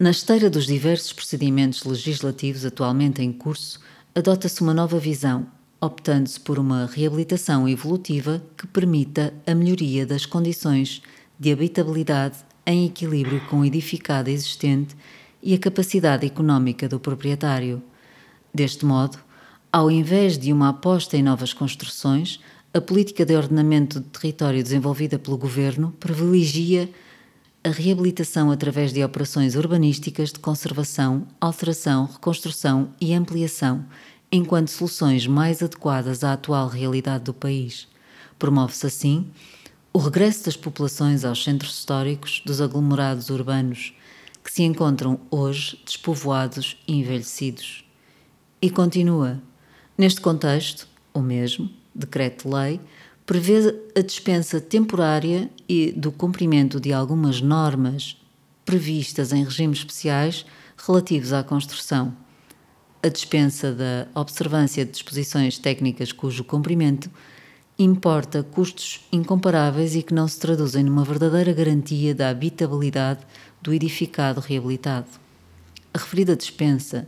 na 0.00 0.10
esteira 0.10 0.50
dos 0.50 0.66
diversos 0.66 1.12
procedimentos 1.12 1.84
legislativos 1.84 2.64
atualmente 2.64 3.22
em 3.22 3.32
curso, 3.32 3.78
adota-se 4.16 4.60
uma 4.62 4.74
nova 4.74 4.98
visão 4.98 5.46
optando-se 5.80 6.40
por 6.40 6.58
uma 6.58 6.86
reabilitação 6.86 7.68
evolutiva 7.68 8.42
que 8.56 8.66
permita 8.66 9.32
a 9.46 9.54
melhoria 9.54 10.06
das 10.06 10.24
condições 10.24 11.02
de 11.38 11.52
habitabilidade 11.52 12.38
em 12.64 12.86
equilíbrio 12.86 13.40
com 13.48 13.60
o 13.60 13.64
edificado 13.64 14.30
existente 14.30 14.96
e 15.42 15.54
a 15.54 15.58
capacidade 15.58 16.26
económica 16.26 16.88
do 16.88 16.98
proprietário. 16.98 17.82
Deste 18.52 18.84
modo, 18.84 19.18
ao 19.70 19.90
invés 19.90 20.38
de 20.38 20.52
uma 20.52 20.70
aposta 20.70 21.16
em 21.16 21.22
novas 21.22 21.52
construções, 21.52 22.40
a 22.72 22.80
política 22.80 23.24
de 23.24 23.36
ordenamento 23.36 24.00
de 24.00 24.06
território 24.06 24.62
desenvolvida 24.62 25.18
pelo 25.18 25.38
governo 25.38 25.92
privilegia 26.00 26.90
a 27.62 27.70
reabilitação 27.70 28.50
através 28.50 28.92
de 28.92 29.02
operações 29.02 29.56
urbanísticas 29.56 30.32
de 30.32 30.38
conservação, 30.38 31.26
alteração, 31.40 32.06
reconstrução 32.06 32.90
e 33.00 33.12
ampliação 33.12 33.84
enquanto 34.30 34.68
soluções 34.68 35.26
mais 35.26 35.62
adequadas 35.62 36.24
à 36.24 36.32
atual 36.32 36.68
realidade 36.68 37.24
do 37.24 37.34
país. 37.34 37.88
Promove-se 38.38 38.86
assim 38.86 39.30
o 39.92 39.98
regresso 39.98 40.44
das 40.44 40.56
populações 40.56 41.24
aos 41.24 41.42
centros 41.42 41.78
históricos 41.78 42.42
dos 42.44 42.60
aglomerados 42.60 43.30
urbanos 43.30 43.94
que 44.44 44.52
se 44.52 44.62
encontram 44.62 45.18
hoje 45.30 45.80
despovoados 45.84 46.76
e 46.86 46.94
envelhecidos. 46.94 47.84
E 48.60 48.68
continua: 48.68 49.40
neste 49.96 50.20
contexto, 50.20 50.86
o 51.14 51.20
mesmo 51.20 51.70
decreto-lei 51.94 52.80
prevê 53.24 53.74
a 53.96 54.02
dispensa 54.02 54.60
temporária 54.60 55.50
e 55.68 55.92
do 55.92 56.12
cumprimento 56.12 56.78
de 56.78 56.92
algumas 56.92 57.40
normas 57.40 58.16
previstas 58.64 59.32
em 59.32 59.42
regimes 59.44 59.78
especiais 59.78 60.44
relativos 60.76 61.32
à 61.32 61.42
construção 61.42 62.14
a 63.02 63.08
dispensa 63.08 63.72
da 63.72 64.08
observância 64.14 64.84
de 64.84 64.92
disposições 64.92 65.58
técnicas 65.58 66.12
cujo 66.12 66.44
cumprimento 66.44 67.10
importa 67.78 68.42
custos 68.42 69.06
incomparáveis 69.12 69.94
e 69.94 70.02
que 70.02 70.14
não 70.14 70.26
se 70.26 70.40
traduzem 70.40 70.82
numa 70.82 71.04
verdadeira 71.04 71.52
garantia 71.52 72.14
da 72.14 72.30
habitabilidade 72.30 73.20
do 73.60 73.72
edificado 73.72 74.40
reabilitado. 74.40 75.06
A 75.92 75.98
referida 75.98 76.34
dispensa 76.34 77.06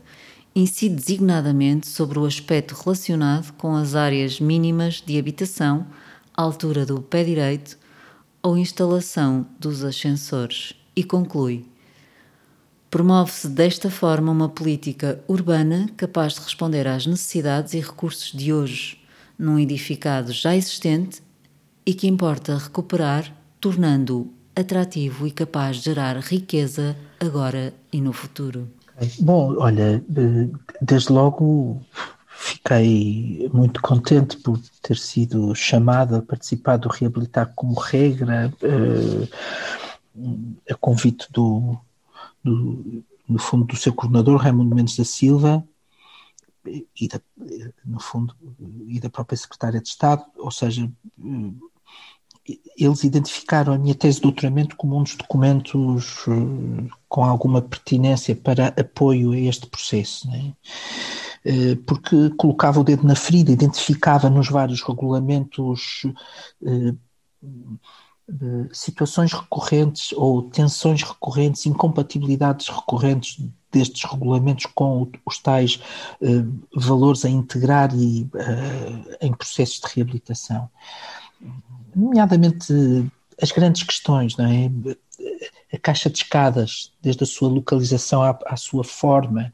incide 0.55 0.95
designadamente 0.95 1.87
sobre 1.87 2.19
o 2.19 2.27
aspecto 2.27 2.75
relacionado 2.75 3.53
com 3.55 3.75
as 3.75 3.95
áreas 3.95 4.41
mínimas 4.41 5.03
de 5.05 5.19
habitação, 5.19 5.87
altura 6.35 6.85
do 6.85 7.01
pé 7.01 7.25
direito 7.25 7.79
ou 8.43 8.57
instalação 8.57 9.47
dos 9.59 9.85
ascensores 9.85 10.75
e 10.95 11.03
conclui 11.03 11.65
Promove-se 12.91 13.49
desta 13.49 13.91
forma 13.91 14.33
uma 14.33 14.49
política 14.49 15.23
urbana 15.29 15.91
capaz 15.95 16.35
de 16.35 16.41
responder 16.41 16.87
às 16.87 17.07
necessidades 17.07 17.75
e 17.75 17.81
recursos 17.81 18.33
de 18.33 18.51
hoje, 18.51 18.99
num 19.39 19.59
edificado 19.59 20.33
já 20.33 20.57
existente 20.57 21.23
e 21.85 21.93
que 21.93 22.07
importa 22.07 22.57
recuperar, 22.57 23.31
tornando-o 23.61 24.33
atrativo 24.57 25.27
e 25.27 25.31
capaz 25.31 25.77
de 25.77 25.85
gerar 25.85 26.17
riqueza 26.17 26.97
agora 27.21 27.75
e 27.93 28.01
no 28.01 28.13
futuro. 28.13 28.69
Bom, 29.21 29.55
olha, 29.59 30.03
desde 30.81 31.13
logo 31.13 31.83
fiquei 32.31 33.51
muito 33.53 33.83
contente 33.83 34.39
por 34.39 34.59
ter 34.81 34.97
sido 34.97 35.55
chamado 35.55 36.17
a 36.17 36.23
participar 36.23 36.79
do 36.79 36.89
Reabilitar 36.89 37.53
como 37.55 37.79
Regra, 37.79 38.53
eh, 38.63 39.29
a 40.71 40.75
convite 40.75 41.29
do 41.33 41.79
do, 42.49 43.05
no 43.29 43.39
fundo, 43.39 43.67
do 43.67 43.77
seu 43.77 43.93
coordenador, 43.93 44.41
Raimundo 44.41 44.75
Mendes 44.75 44.97
da 44.97 45.05
Silva, 45.05 45.67
e 46.65 47.09
da, 47.09 47.21
no 47.85 48.01
fundo, 48.01 48.35
e 48.87 49.01
da 49.01 49.09
própria 49.09 49.37
secretária 49.37 49.81
de 49.81 49.89
Estado, 49.89 50.25
ou 50.37 50.51
seja, 50.51 50.91
eles 52.77 53.05
identificaram 53.05 53.73
a 53.73 53.79
minha 53.79 53.95
tese 53.95 54.17
de 54.17 54.23
doutoramento 54.23 54.77
como 54.77 54.97
um 54.97 55.03
dos 55.03 55.15
documentos 55.15 56.25
eh, 56.29 56.91
com 57.09 57.25
alguma 57.25 57.61
pertinência 57.61 58.35
para 58.35 58.69
apoio 58.69 59.33
a 59.33 59.39
este 59.39 59.67
processo, 59.67 60.29
né? 60.31 60.55
porque 61.87 62.31
colocava 62.37 62.81
o 62.81 62.85
dedo 62.85 63.07
na 63.07 63.15
ferida, 63.15 63.51
identificava 63.51 64.29
nos 64.29 64.49
vários 64.49 64.83
regulamentos 64.83 66.03
eh, 68.29 68.69
situações 68.73 69.33
recorrentes 69.33 70.13
ou 70.13 70.43
tensões 70.43 71.03
recorrentes, 71.03 71.65
incompatibilidades 71.65 72.69
recorrentes 72.69 73.43
destes 73.73 74.05
regulamentos 74.11 74.67
com 74.75 75.11
os 75.27 75.39
tais 75.39 75.81
uh, 76.23 76.61
valores 76.75 77.25
a 77.25 77.29
integrar 77.29 77.95
e 77.95 78.23
uh, 78.23 79.17
em 79.21 79.33
processos 79.33 79.81
de 79.81 79.95
reabilitação. 79.95 80.71
Nomeadamente 81.95 82.73
as 83.41 83.53
grandes 83.53 83.83
questões, 83.83 84.37
não 84.37 84.47
é? 84.47 84.71
A 85.73 85.79
caixa 85.79 86.09
de 86.09 86.19
escadas, 86.19 86.93
desde 87.03 87.25
a 87.25 87.27
sua 87.27 87.49
localização 87.49 88.23
à, 88.23 88.39
à 88.47 88.57
sua 88.57 88.85
forma, 88.85 89.53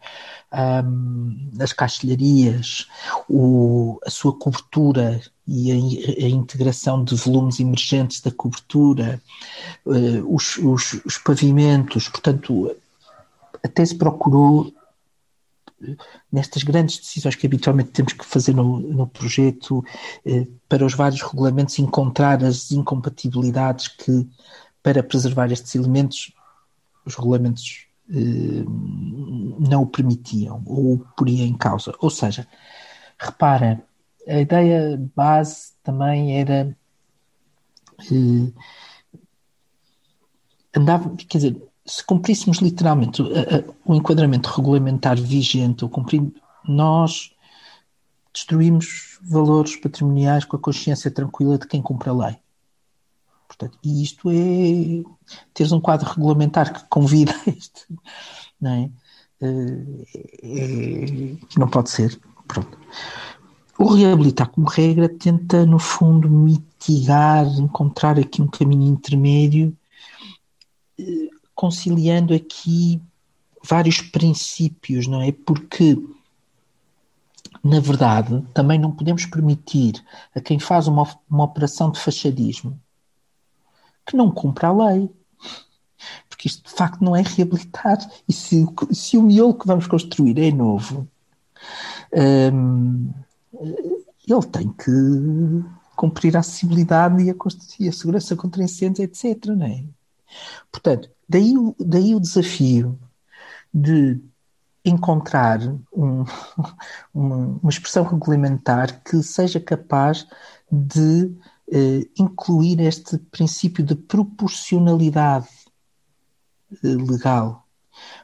um, 0.85 1.51
as 1.61 1.72
caixilharias, 1.72 2.87
o, 3.29 3.99
a 4.07 4.11
sua 4.11 4.39
cobertura 4.39 5.20
e 5.47 5.70
a, 5.70 6.24
a, 6.24 6.28
integração 6.28 7.05
de 7.05 7.14
volumes 7.16 7.61
emergentes 7.61 8.20
da 8.20 8.30
cobertura, 8.30 9.20
uh, 9.84 10.34
os, 10.34 10.57
os, 10.59 10.95
os, 11.05 11.18
pavimentos, 11.18 12.09
portanto, 12.09 12.74
até 13.62 13.84
se 13.84 13.95
procurou 13.95 14.72
nestas 16.32 16.62
grandes 16.62 16.99
decisões 16.99 17.34
que 17.34 17.47
habitualmente 17.47 17.90
temos 17.90 18.14
que 18.14 18.24
fazer 18.24 18.55
no, 18.55 18.80
no 18.80 19.07
projeto 19.07 19.84
uh, 20.24 20.47
para 20.68 20.84
os 20.84 20.95
vários 20.95 21.20
regulamentos 21.20 21.78
encontrar 21.78 22.42
as 22.42 22.72
incompatibilidades 22.72 23.88
que 23.88 24.26
para 24.82 25.03
preservar 25.03 25.53
estes 25.53 25.74
elementos 25.74 26.32
os 27.05 27.14
regulamentos 27.14 27.86
não 29.59 29.82
o 29.82 29.86
permitiam 29.86 30.62
ou 30.66 30.95
o 30.95 30.99
poriam 31.16 31.47
em 31.47 31.57
causa. 31.57 31.95
Ou 32.01 32.11
seja, 32.11 32.47
repara 33.18 33.82
a 34.29 34.41
ideia 34.41 35.01
base 35.14 35.72
também 35.83 36.39
era 36.39 36.77
eh, 38.01 38.53
andava, 40.75 41.14
quer 41.16 41.39
dizer, 41.39 41.62
se 41.87 42.05
cumpríssemos 42.05 42.59
literalmente 42.59 43.22
o 43.85 43.95
enquadramento 43.95 44.49
regulamentar 44.49 45.20
vigente, 45.20 45.85
ou 45.85 45.91
cumprindo, 45.91 46.35
nós 46.66 47.35
destruímos 48.33 49.18
valores 49.22 49.77
patrimoniais 49.77 50.45
com 50.45 50.57
a 50.57 50.61
consciência 50.61 51.11
tranquila 51.11 51.59
de 51.59 51.66
quem 51.66 51.81
cumpre 51.81 52.09
a 52.09 52.12
lei. 52.12 52.37
Portanto, 53.47 53.79
e 53.85 54.03
isto 54.03 54.31
é 54.31 55.05
teres 55.53 55.70
um 55.70 55.81
quadro 55.81 56.09
regulamentar 56.09 56.72
que 56.72 56.89
convida 56.89 57.33
a 57.47 57.51
isto, 57.51 57.87
não 58.61 58.70
é? 58.72 58.91
É, 59.41 59.49
é, 60.43 61.37
não 61.57 61.68
pode 61.68 61.91
ser. 61.91 62.18
Pronto. 62.49 62.79
O 63.79 63.93
reabilitar 63.93 64.49
como 64.51 64.68
regra 64.68 65.09
tenta, 65.09 65.66
no 65.66 65.79
fundo, 65.79 66.31
mitigar, 66.31 67.47
encontrar 67.59 68.18
aqui 68.18 68.41
um 68.41 68.47
caminho 68.47 68.87
intermédio, 68.87 69.77
eh, 70.99 71.29
conciliando 71.55 72.33
aqui 72.33 73.03
vários 73.62 74.01
princípios, 74.01 75.07
não 75.07 75.20
é? 75.20 75.33
Porque, 75.33 75.99
na 77.64 77.81
verdade, 77.81 78.45
também 78.55 78.79
não 78.79 78.93
podemos 78.93 79.27
permitir 79.27 80.05
a 80.35 80.41
quem 80.41 80.59
faz 80.59 80.87
uma, 80.87 81.05
uma 81.29 81.45
operação 81.45 81.91
de 81.91 81.99
fachadismo 81.99 82.79
que 84.07 84.16
não 84.16 84.31
cumpra 84.31 84.68
a 84.68 84.72
lei. 84.72 85.11
Porque 86.29 86.49
isto 86.49 86.68
de 86.68 86.77
facto 86.77 87.03
não 87.03 87.16
é 87.16 87.22
reabilitar. 87.22 87.99
E 88.29 88.33
se, 88.33 88.66
se 88.93 89.16
o 89.16 89.22
miolo 89.22 89.55
que 89.55 89.66
vamos 89.66 89.87
construir 89.87 90.39
é 90.39 90.51
novo, 90.51 91.09
hum, 92.53 93.11
ele 93.61 94.47
tem 94.51 94.73
que 94.73 94.91
cumprir 95.97 96.37
a 96.37 96.41
acessibilidade 96.41 97.23
e 97.23 97.31
a, 97.31 97.35
a 97.89 97.93
segurança 97.93 98.37
contra 98.37 98.63
incêndios, 98.63 99.01
etc. 99.01 99.47
Não 99.47 99.67
é? 99.67 99.85
Portanto, 100.71 101.11
daí, 101.29 101.55
daí 101.79 102.15
o 102.15 102.21
desafio 102.21 102.99
de 103.73 104.21
encontrar 104.85 105.61
um, 105.93 106.25
uma, 107.13 107.59
uma, 107.63 107.71
expressão 107.71 108.05
regulamentar 108.05 109.03
que 109.03 109.23
seja 109.23 109.59
capaz 109.59 110.27
de 110.71 111.35
eh, 111.73 112.07
incluir 112.19 112.81
este 112.81 113.17
princípio 113.17 113.83
de 113.83 113.95
proporcionalidade 113.95 115.49
eh, 116.83 116.89
legal 116.89 117.67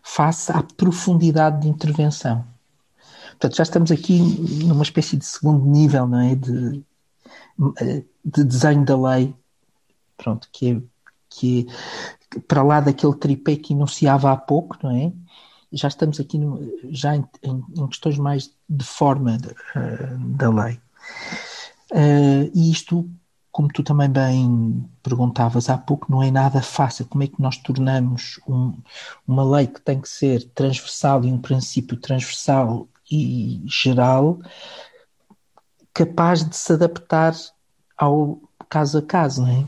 face 0.03 0.53
à 0.53 0.63
profundidade 0.63 1.63
de 1.63 1.69
intervenção. 1.69 2.45
Portanto, 3.41 3.57
já 3.57 3.63
estamos 3.63 3.91
aqui 3.91 4.21
numa 4.67 4.83
espécie 4.83 5.17
de 5.17 5.25
segundo 5.25 5.65
nível, 5.65 6.07
não 6.07 6.21
é? 6.21 6.35
De, 6.35 6.85
eh, 7.81 8.05
de 8.23 8.45
desenho 8.45 8.85
da 8.85 8.95
lei, 9.01 9.35
pronto, 10.19 10.47
que 10.53 10.73
é, 10.73 10.83
que 11.31 11.67
é 12.37 12.41
para 12.41 12.63
lá 12.63 12.81
daquele 12.81 13.15
tripé 13.15 13.57
que 13.57 13.73
enunciava 13.73 14.31
há 14.31 14.37
pouco, 14.37 14.77
não 14.83 14.95
é? 14.95 15.11
Já 15.73 15.89
estamos 15.89 16.21
aqui 16.21 16.37
no, 16.37 16.61
já 16.91 17.17
em, 17.17 17.25
em, 17.43 17.87
questões 17.87 18.19
mais 18.19 18.55
de 18.69 18.85
forma 18.85 19.39
de, 19.39 19.49
uh, 19.49 20.19
da 20.37 20.51
lei. 20.51 20.75
Uh, 21.93 22.51
e 22.55 22.71
isto, 22.71 23.09
como 23.51 23.69
tu 23.69 23.83
também 23.83 24.11
bem 24.11 24.87
perguntavas 25.03 25.71
há 25.71 25.79
pouco, 25.79 26.13
não 26.13 26.23
é 26.23 26.31
nada 26.31 26.61
fácil. 26.61 27.07
Como 27.07 27.25
é 27.25 27.27
que 27.27 27.41
nós 27.41 27.57
tornamos 27.57 28.39
um, 28.47 28.75
uma 29.27 29.45
lei 29.45 29.67
que 29.67 29.81
tem 29.81 29.99
que 29.99 30.11
ser 30.11 30.45
transversal 30.51 31.25
e 31.25 31.33
um 31.33 31.39
princípio 31.39 31.97
transversal 31.97 32.87
e 33.11 33.63
geral 33.67 34.39
capaz 35.93 36.49
de 36.49 36.57
se 36.57 36.73
adaptar 36.73 37.35
ao 37.97 38.41
caso 38.69 38.99
a 38.99 39.03
caso, 39.03 39.43
não 39.43 39.49
é? 39.49 39.65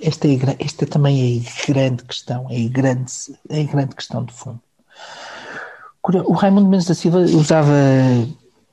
Esta, 0.00 0.26
é, 0.26 0.56
esta 0.58 0.86
também 0.86 1.36
é 1.36 1.40
a 1.40 1.72
grande 1.72 2.04
questão, 2.04 2.46
é 2.48 2.64
a 2.64 2.68
grande, 2.68 3.12
é 3.50 3.60
a 3.60 3.64
grande 3.64 3.94
questão 3.94 4.24
de 4.24 4.32
fundo. 4.32 4.60
O 6.02 6.32
Raimundo 6.32 6.70
Mendes 6.70 6.86
da 6.86 6.94
Silva 6.94 7.18
usava 7.18 7.74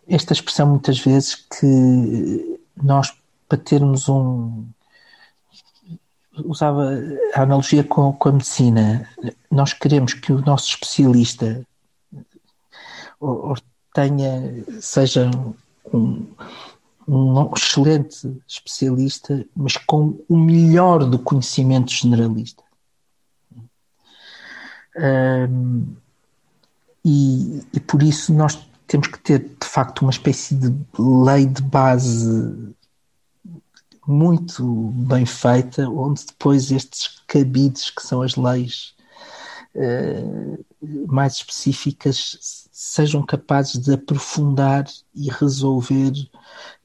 esta 0.07 0.31
expressão 0.31 0.67
muitas 0.67 0.99
vezes 0.99 1.35
que 1.35 2.59
nós, 2.81 3.13
para 3.49 3.57
termos 3.57 4.07
um. 4.07 4.65
Usava 6.45 6.91
a 7.33 7.41
analogia 7.41 7.83
com, 7.83 8.13
com 8.13 8.29
a 8.29 8.31
medicina. 8.33 9.09
Nós 9.51 9.73
queremos 9.73 10.13
que 10.13 10.31
o 10.31 10.41
nosso 10.41 10.69
especialista 10.69 11.65
ou, 13.25 13.55
tenha, 13.93 14.63
seja 14.81 15.31
um, 15.93 16.25
um 17.07 17.53
excelente 17.55 18.41
especialista, 18.47 19.45
mas 19.55 19.77
com 19.77 20.19
o 20.27 20.37
melhor 20.37 21.05
do 21.05 21.17
conhecimento 21.17 21.91
generalista. 21.91 22.63
Um, 24.97 25.95
e, 27.03 27.61
e, 27.73 27.79
por 27.81 28.01
isso 28.01 28.33
nós 28.33 28.57
temos 28.87 29.07
que 29.07 29.19
ter 29.19 29.39
de 29.39 29.67
facto 29.67 30.01
uma 30.01 30.11
espécie 30.11 30.55
de 30.55 30.73
lei 30.97 31.45
de 31.45 31.61
base 31.61 32.73
muito 34.07 34.63
bem 35.07 35.25
feita, 35.25 35.89
onde 35.89 36.25
depois 36.25 36.71
estes 36.71 37.21
cabides 37.27 37.89
que 37.89 38.01
são 38.01 38.21
as 38.21 38.35
leis 38.35 38.95
uh, 39.75 40.65
mais 41.07 41.35
específicas 41.35 42.67
sejam 42.71 43.25
capazes 43.25 43.79
de 43.79 43.93
aprofundar 43.93 44.85
e 45.13 45.29
resolver 45.29 46.11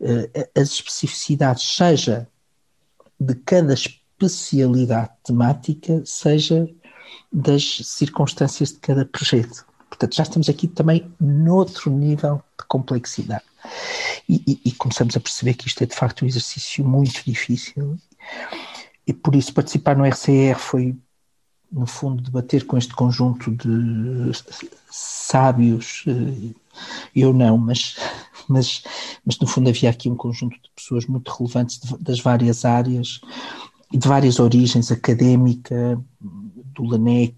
uh, 0.01 0.49
as 0.55 0.71
especificidades, 0.71 1.75
seja 1.75 2.29
de 3.19 3.35
cada 3.35 3.75
especialidade 3.75 5.11
temática, 5.25 6.03
seja 6.05 6.69
das 7.33 7.81
circunstâncias 7.85 8.71
de 8.71 8.79
cada 8.79 9.05
projeto. 9.05 9.65
Portanto, 9.89 10.15
já 10.15 10.23
estamos 10.23 10.49
aqui 10.49 10.69
também 10.69 11.13
noutro 11.21 11.91
nível 11.91 12.43
de 12.59 12.67
complexidade. 12.67 13.45
E, 14.29 14.43
e, 14.47 14.61
e 14.67 14.73
começamos 14.73 15.17
a 15.17 15.21
perceber 15.21 15.55
que 15.55 15.67
isto 15.67 15.83
é 15.83 15.87
de 15.87 15.95
facto 15.95 16.25
um 16.25 16.29
exercício 16.29 16.85
muito 16.85 17.23
difícil. 17.25 17.99
E 19.07 19.13
por 19.13 19.35
isso 19.35 19.53
participar 19.53 19.97
no 19.97 20.05
RCR 20.05 20.57
foi 20.57 20.97
no 21.71 21.87
fundo, 21.87 22.23
debater 22.23 22.66
com 22.66 22.77
este 22.77 22.95
conjunto 22.95 23.51
de 23.53 24.33
sábios, 24.91 26.05
eh, 26.07 26.55
eu 27.14 27.33
não, 27.33 27.57
mas, 27.57 27.97
mas, 28.49 28.83
mas 29.25 29.39
no 29.39 29.47
fundo 29.47 29.68
havia 29.68 29.91
aqui 29.91 30.09
um 30.09 30.16
conjunto 30.16 30.55
de 30.55 30.71
pessoas 30.75 31.07
muito 31.07 31.31
relevantes 31.31 31.81
das 32.01 32.21
várias 32.21 32.64
áreas 32.64 33.21
e 33.93 33.99
de 33.99 34.09
várias 34.09 34.39
origens, 34.39 34.91
académica, 34.91 36.01
do 36.21 36.85
LANEC, 36.85 37.37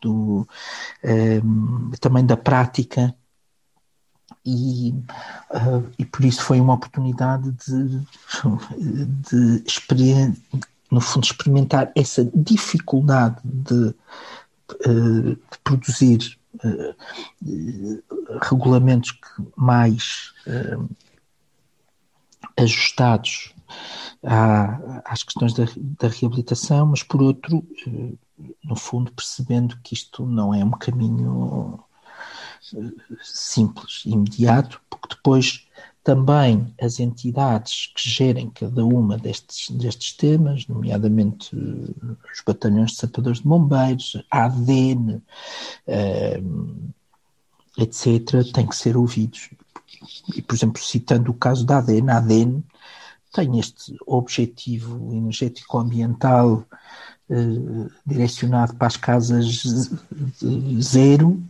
do, 0.00 0.40
um, 0.42 0.46
ehm, 1.04 1.90
também 2.00 2.26
da 2.26 2.36
prática, 2.36 3.14
e, 4.44 4.90
uh, 5.50 5.88
e 5.98 6.04
por 6.04 6.24
isso 6.24 6.42
foi 6.42 6.60
uma 6.60 6.74
oportunidade 6.74 7.52
de, 7.52 8.00
de, 9.30 9.62
no 10.92 11.00
fundo, 11.00 11.24
experimentar 11.24 11.90
essa 11.96 12.22
dificuldade 12.34 13.40
de, 13.42 13.94
uh, 14.86 15.30
de 15.30 15.58
produzir 15.64 16.38
uh, 16.56 18.38
regulamentos 18.42 19.18
mais 19.56 20.34
ajustados 22.58 23.54
às 25.04 25.22
questões 25.22 25.54
da, 25.54 25.64
da, 25.98 26.08
reabilitação, 26.08 26.86
mas 26.86 27.02
por 27.02 27.22
outro, 27.22 27.66
no 28.62 28.76
fundo, 28.76 29.10
percebendo 29.12 29.78
que 29.82 29.94
isto 29.94 30.26
não 30.26 30.52
é 30.52 30.62
um 30.62 30.72
caminho 30.72 31.82
simples, 33.22 34.02
imediato, 34.04 34.80
porque 34.90 35.14
depois 35.14 35.66
também 36.02 36.74
as 36.80 36.98
entidades 36.98 37.92
que 37.94 38.08
gerem 38.08 38.50
cada 38.50 38.84
uma 38.84 39.16
destes, 39.16 39.70
destes 39.70 40.12
temas, 40.12 40.66
nomeadamente 40.66 41.54
uh, 41.54 42.16
os 42.32 42.42
batalhões 42.44 42.92
de 42.92 42.96
sapadores 42.96 43.38
de 43.38 43.48
bombeiros, 43.48 44.20
a 44.30 44.44
ADN, 44.46 45.14
uh, 45.14 45.22
eh, 45.86 46.42
etc., 47.78 48.52
têm 48.52 48.66
que 48.66 48.76
ser 48.76 48.96
ouvidos. 48.96 49.50
E, 50.34 50.42
por 50.42 50.56
exemplo, 50.56 50.82
citando 50.82 51.30
o 51.30 51.34
caso 51.34 51.64
da 51.64 51.78
ADN, 51.78 52.10
a 52.10 52.16
ADN 52.16 52.64
tem 53.32 53.60
este 53.60 53.96
objetivo 54.04 55.14
energético-ambiental 55.14 56.66
uh, 57.30 57.90
direcionado 58.04 58.74
para 58.74 58.88
as 58.88 58.96
casas 58.96 59.62
zero 60.80 61.40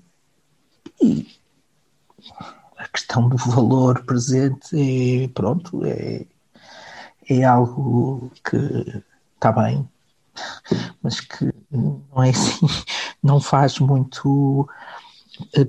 e 1.01 1.27
questão 2.93 3.29
do 3.29 3.37
valor 3.37 4.05
presente 4.05 5.25
é, 5.25 5.29
pronto, 5.29 5.85
é, 5.85 6.27
é 7.29 7.45
algo 7.45 8.31
que 8.45 9.03
está 9.35 9.53
bem, 9.53 9.89
mas 11.03 11.21
que 11.21 11.53
não 11.71 12.23
é 12.23 12.31
assim, 12.31 12.67
não 13.23 13.41
faz 13.41 13.79
muito 13.79 14.69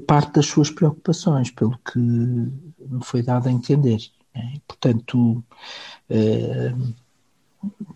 parte 0.07 0.33
das 0.33 0.45
suas 0.45 0.69
preocupações, 0.69 1.49
pelo 1.49 1.77
que 1.79 1.99
me 1.99 3.03
foi 3.03 3.21
dado 3.23 3.47
a 3.47 3.51
entender. 3.51 3.99
É? 4.35 4.59
Portanto, 4.67 5.43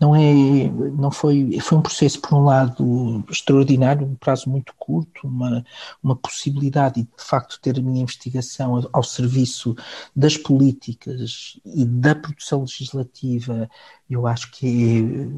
não 0.00 0.14
é, 0.14 0.68
não 0.96 1.10
foi, 1.10 1.58
foi 1.60 1.78
um 1.78 1.82
processo 1.82 2.20
por 2.20 2.34
um 2.34 2.44
lado 2.44 3.24
extraordinário, 3.30 4.06
um 4.06 4.14
prazo 4.14 4.48
muito 4.48 4.72
curto, 4.78 5.26
uma, 5.26 5.64
uma 6.02 6.16
possibilidade 6.16 7.02
de 7.02 7.02
de 7.02 7.24
facto 7.24 7.60
ter 7.60 7.78
a 7.78 7.82
minha 7.82 8.02
investigação 8.02 8.76
ao, 8.76 8.90
ao 8.92 9.02
serviço 9.02 9.74
das 10.14 10.36
políticas 10.36 11.58
e 11.64 11.84
da 11.84 12.14
produção 12.14 12.60
legislativa, 12.60 13.68
eu 14.08 14.26
acho 14.26 14.50
que 14.52 15.30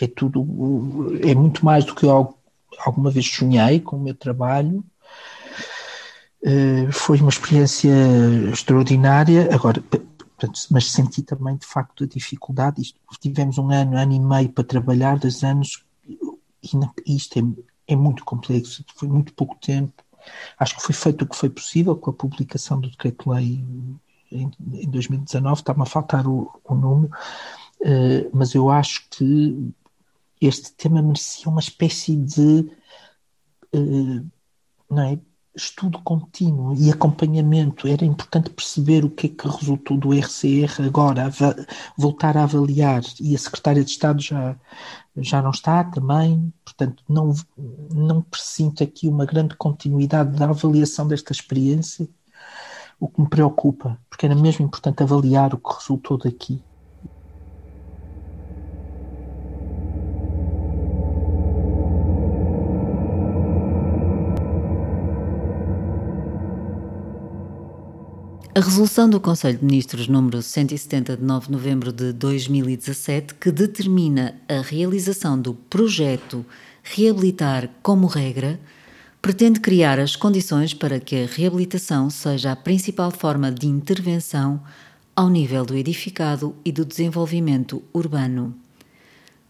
é, 0.00 0.04
é 0.04 0.08
tudo, 0.08 0.40
é 1.22 1.34
muito 1.34 1.64
mais 1.64 1.84
do 1.84 1.94
que 1.94 2.06
eu 2.06 2.38
alguma 2.78 3.10
vez 3.10 3.26
sonhei 3.26 3.80
com 3.80 3.96
o 3.96 4.00
meu 4.00 4.14
trabalho. 4.14 4.84
Uh, 6.40 6.90
foi 6.92 7.18
uma 7.20 7.30
experiência 7.30 7.90
extraordinária. 8.52 9.52
Agora, 9.52 9.82
Portanto, 10.38 10.60
mas 10.70 10.92
senti 10.92 11.20
também, 11.22 11.56
de 11.56 11.66
facto, 11.66 12.04
a 12.04 12.06
dificuldade. 12.06 12.80
Isto, 12.80 13.00
tivemos 13.20 13.58
um 13.58 13.70
ano, 13.70 13.96
ano 13.98 14.12
e 14.12 14.20
meio 14.20 14.48
para 14.50 14.62
trabalhar, 14.62 15.18
dois 15.18 15.42
anos, 15.42 15.84
e 16.62 17.16
isto 17.16 17.38
é, 17.40 17.42
é 17.88 17.96
muito 17.96 18.24
complexo, 18.24 18.84
foi 18.94 19.08
muito 19.08 19.34
pouco 19.34 19.56
tempo. 19.56 19.92
Acho 20.56 20.76
que 20.76 20.82
foi 20.82 20.94
feito 20.94 21.22
o 21.22 21.28
que 21.28 21.36
foi 21.36 21.50
possível 21.50 21.96
com 21.96 22.10
a 22.10 22.14
publicação 22.14 22.80
do 22.80 22.88
decreto-lei 22.88 23.64
em, 24.30 24.50
em 24.74 24.90
2019, 24.90 25.60
está-me 25.60 25.82
a 25.82 25.86
faltar 25.86 26.26
o, 26.26 26.60
o 26.64 26.74
número, 26.74 27.12
uh, 27.80 28.30
mas 28.32 28.54
eu 28.54 28.70
acho 28.70 29.08
que 29.10 29.72
este 30.40 30.72
tema 30.74 31.02
merecia 31.02 31.48
uma 31.48 31.60
espécie 31.60 32.14
de 32.14 32.70
uh, 33.74 34.30
não 34.90 35.02
é, 35.02 35.18
estudo 35.58 35.98
contínuo 36.00 36.74
e 36.74 36.90
acompanhamento. 36.90 37.86
Era 37.86 38.04
importante 38.04 38.50
perceber 38.50 39.04
o 39.04 39.10
que 39.10 39.26
é 39.26 39.30
que 39.30 39.48
resultou 39.48 39.96
do 39.96 40.12
RCR 40.12 40.84
agora, 40.86 41.30
voltar 41.96 42.36
a 42.36 42.44
avaliar. 42.44 43.02
E 43.20 43.34
a 43.34 43.38
Secretária 43.38 43.84
de 43.84 43.90
Estado 43.90 44.22
já, 44.22 44.56
já 45.16 45.42
não 45.42 45.50
está 45.50 45.84
também, 45.84 46.52
portanto, 46.64 47.02
não, 47.08 47.34
não 47.92 48.22
presinto 48.22 48.82
aqui 48.82 49.08
uma 49.08 49.26
grande 49.26 49.56
continuidade 49.56 50.36
da 50.38 50.46
avaliação 50.46 51.06
desta 51.06 51.32
experiência, 51.32 52.08
o 53.00 53.08
que 53.08 53.20
me 53.20 53.28
preocupa, 53.28 53.98
porque 54.08 54.26
era 54.26 54.34
mesmo 54.34 54.64
importante 54.64 55.02
avaliar 55.02 55.54
o 55.54 55.58
que 55.58 55.74
resultou 55.74 56.18
daqui. 56.18 56.62
A 68.58 68.60
resolução 68.60 69.08
do 69.08 69.20
Conselho 69.20 69.56
de 69.56 69.64
Ministros 69.64 70.08
número 70.08 70.42
170 70.42 71.16
de 71.16 71.22
9 71.22 71.46
de 71.46 71.52
novembro 71.52 71.92
de 71.92 72.12
2017, 72.12 73.34
que 73.34 73.52
determina 73.52 74.34
a 74.48 74.60
realização 74.60 75.40
do 75.40 75.54
projeto 75.54 76.44
Reabilitar 76.82 77.70
como 77.84 78.08
regra, 78.08 78.58
pretende 79.22 79.60
criar 79.60 80.00
as 80.00 80.16
condições 80.16 80.74
para 80.74 80.98
que 80.98 81.22
a 81.22 81.26
reabilitação 81.28 82.10
seja 82.10 82.50
a 82.50 82.56
principal 82.56 83.12
forma 83.12 83.52
de 83.52 83.68
intervenção 83.68 84.60
ao 85.14 85.30
nível 85.30 85.64
do 85.64 85.76
edificado 85.76 86.56
e 86.64 86.72
do 86.72 86.84
desenvolvimento 86.84 87.80
urbano. 87.94 88.52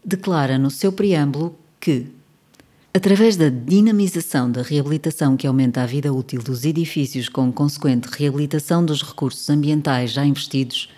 Declara 0.05 0.59
no 0.59 0.69
seu 0.69 0.91
preâmbulo 0.91 1.57
que 1.79 2.05
Através 2.91 3.37
da 3.37 3.49
dinamização 3.49 4.51
da 4.51 4.63
reabilitação 4.63 5.37
que 5.37 5.45
aumenta 5.45 5.83
a 5.83 5.85
vida 5.85 6.11
útil 6.11 6.41
dos 6.41 6.65
edifícios 6.65 7.29
com 7.29 7.51
consequente 7.51 8.09
reabilitação 8.11 8.83
dos 8.83 9.03
recursos 9.03 9.47
ambientais 9.47 10.11
já 10.11 10.25
investidos, 10.25 10.89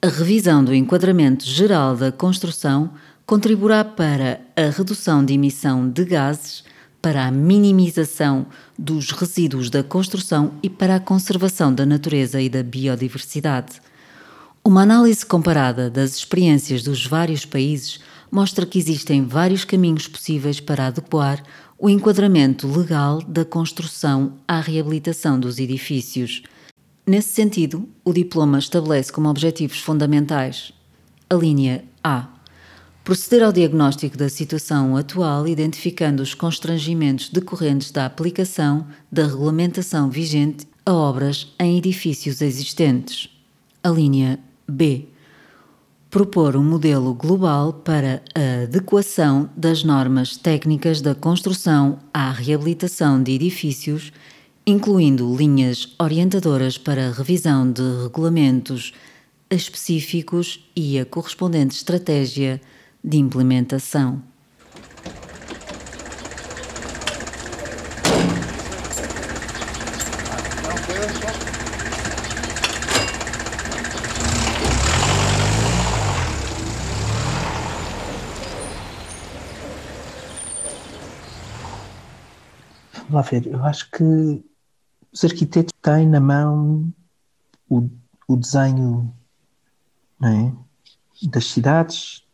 a 0.00 0.08
revisão 0.08 0.64
do 0.64 0.74
enquadramento 0.74 1.44
geral 1.44 1.96
da 1.96 2.10
construção 2.10 2.90
contribuirá 3.26 3.84
para 3.84 4.40
a 4.56 4.70
redução 4.70 5.22
de 5.22 5.34
emissão 5.34 5.86
de 5.86 6.04
gases, 6.06 6.64
para 7.02 7.26
a 7.26 7.30
minimização 7.30 8.46
dos 8.78 9.10
resíduos 9.10 9.68
da 9.68 9.82
construção 9.82 10.54
e 10.62 10.70
para 10.70 10.96
a 10.96 11.00
conservação 11.00 11.74
da 11.74 11.84
natureza 11.84 12.40
e 12.40 12.48
da 12.48 12.62
biodiversidade. 12.62 13.82
Uma 14.64 14.80
análise 14.80 15.26
comparada 15.26 15.90
das 15.90 16.16
experiências 16.16 16.82
dos 16.82 17.06
vários 17.06 17.44
países 17.44 18.00
mostra 18.34 18.66
que 18.66 18.80
existem 18.80 19.24
vários 19.24 19.64
caminhos 19.64 20.08
possíveis 20.08 20.58
para 20.58 20.88
adequar 20.88 21.40
o 21.78 21.88
enquadramento 21.88 22.66
legal 22.66 23.22
da 23.22 23.44
construção 23.44 24.32
à 24.48 24.58
reabilitação 24.58 25.38
dos 25.38 25.60
edifícios. 25.60 26.42
Nesse 27.06 27.28
sentido, 27.28 27.88
o 28.04 28.12
diploma 28.12 28.58
estabelece 28.58 29.12
como 29.12 29.28
objetivos 29.28 29.78
fundamentais 29.78 30.72
a 31.30 31.34
linha 31.36 31.84
A. 32.02 32.26
Proceder 33.04 33.44
ao 33.44 33.52
diagnóstico 33.52 34.16
da 34.16 34.28
situação 34.28 34.96
atual, 34.96 35.46
identificando 35.46 36.20
os 36.20 36.34
constrangimentos 36.34 37.28
decorrentes 37.28 37.92
da 37.92 38.04
aplicação 38.04 38.84
da 39.12 39.26
regulamentação 39.26 40.10
vigente 40.10 40.66
a 40.84 40.92
obras 40.92 41.54
em 41.60 41.78
edifícios 41.78 42.40
existentes. 42.40 43.28
A 43.80 43.90
linha 43.90 44.40
B 44.66 45.13
propor 46.14 46.54
um 46.54 46.62
modelo 46.62 47.12
global 47.12 47.72
para 47.72 48.22
a 48.36 48.62
adequação 48.62 49.50
das 49.56 49.82
normas 49.82 50.36
técnicas 50.36 51.00
da 51.00 51.12
construção 51.12 51.98
à 52.14 52.30
reabilitação 52.30 53.20
de 53.20 53.32
edifícios, 53.32 54.12
incluindo 54.64 55.34
linhas 55.36 55.92
orientadoras 55.98 56.78
para 56.78 57.08
a 57.08 57.10
revisão 57.10 57.68
de 57.68 57.82
regulamentos 58.04 58.92
específicos 59.50 60.64
e 60.76 61.00
a 61.00 61.04
correspondente 61.04 61.74
estratégia 61.74 62.60
de 63.02 63.16
implementação. 63.16 64.22
Lá 83.14 83.22
ver, 83.22 83.46
eu 83.46 83.62
acho 83.64 83.90
que 83.90 84.44
os 85.12 85.24
arquitetos 85.24 85.72
têm 85.80 86.06
na 86.08 86.20
mão 86.20 86.92
o, 87.68 87.88
o 88.26 88.36
desenho 88.36 89.14
é? 90.22 90.52
das 91.28 91.46
cidades, 91.46 92.24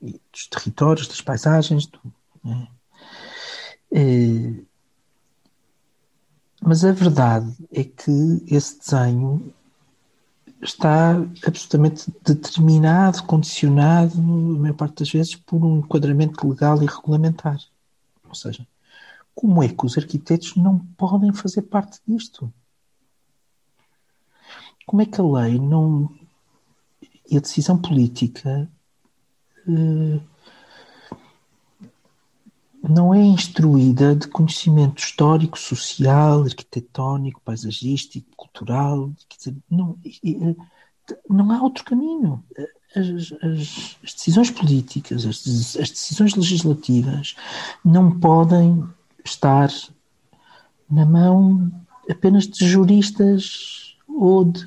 dos 0.00 0.46
territórios, 0.48 1.08
das 1.08 1.20
paisagens. 1.20 1.86
Do, 1.86 2.00
é? 2.46 2.68
É, 3.92 4.54
mas 6.62 6.84
a 6.84 6.92
verdade 6.92 7.52
é 7.72 7.82
que 7.84 8.44
esse 8.46 8.78
desenho 8.78 9.52
está 10.62 11.12
absolutamente 11.44 12.12
determinado, 12.22 13.22
condicionado, 13.24 14.18
a 14.18 14.22
maior 14.22 14.74
parte 14.74 14.98
das 14.98 15.10
vezes, 15.10 15.34
por 15.34 15.64
um 15.64 15.78
enquadramento 15.78 16.46
legal 16.46 16.82
e 16.82 16.86
regulamentar. 16.86 17.58
Ou 18.28 18.34
seja, 18.34 18.66
como 19.34 19.62
é 19.62 19.68
que 19.68 19.86
os 19.86 19.96
arquitetos 19.96 20.56
não 20.56 20.78
podem 20.96 21.32
fazer 21.32 21.62
parte 21.62 22.00
disto? 22.06 22.52
Como 24.86 25.02
é 25.02 25.06
que 25.06 25.20
a 25.20 25.24
lei 25.24 25.58
não. 25.58 26.10
e 27.30 27.36
a 27.36 27.40
decisão 27.40 27.80
política. 27.80 28.70
Uh, 29.66 30.20
não 32.82 33.14
é 33.14 33.20
instruída 33.20 34.16
de 34.16 34.26
conhecimento 34.26 34.98
histórico, 34.98 35.58
social, 35.58 36.42
arquitetónico, 36.42 37.40
paisagístico, 37.44 38.34
cultural. 38.36 39.12
Dizer, 39.28 39.54
não, 39.70 39.98
não 41.28 41.52
há 41.52 41.62
outro 41.62 41.84
caminho. 41.84 42.42
As, 42.94 43.06
as, 43.42 43.94
as 44.02 44.14
decisões 44.14 44.50
políticas, 44.50 45.24
as, 45.24 45.76
as, 45.78 45.90
decisões 45.90 46.34
legislativas 46.34 47.36
não 47.84 48.18
podem 48.18 48.82
estar 49.24 49.70
na 50.90 51.06
mão 51.06 51.70
apenas 52.10 52.46
de 52.46 52.66
juristas 52.66 53.96
ou 54.08 54.44
de 54.44 54.66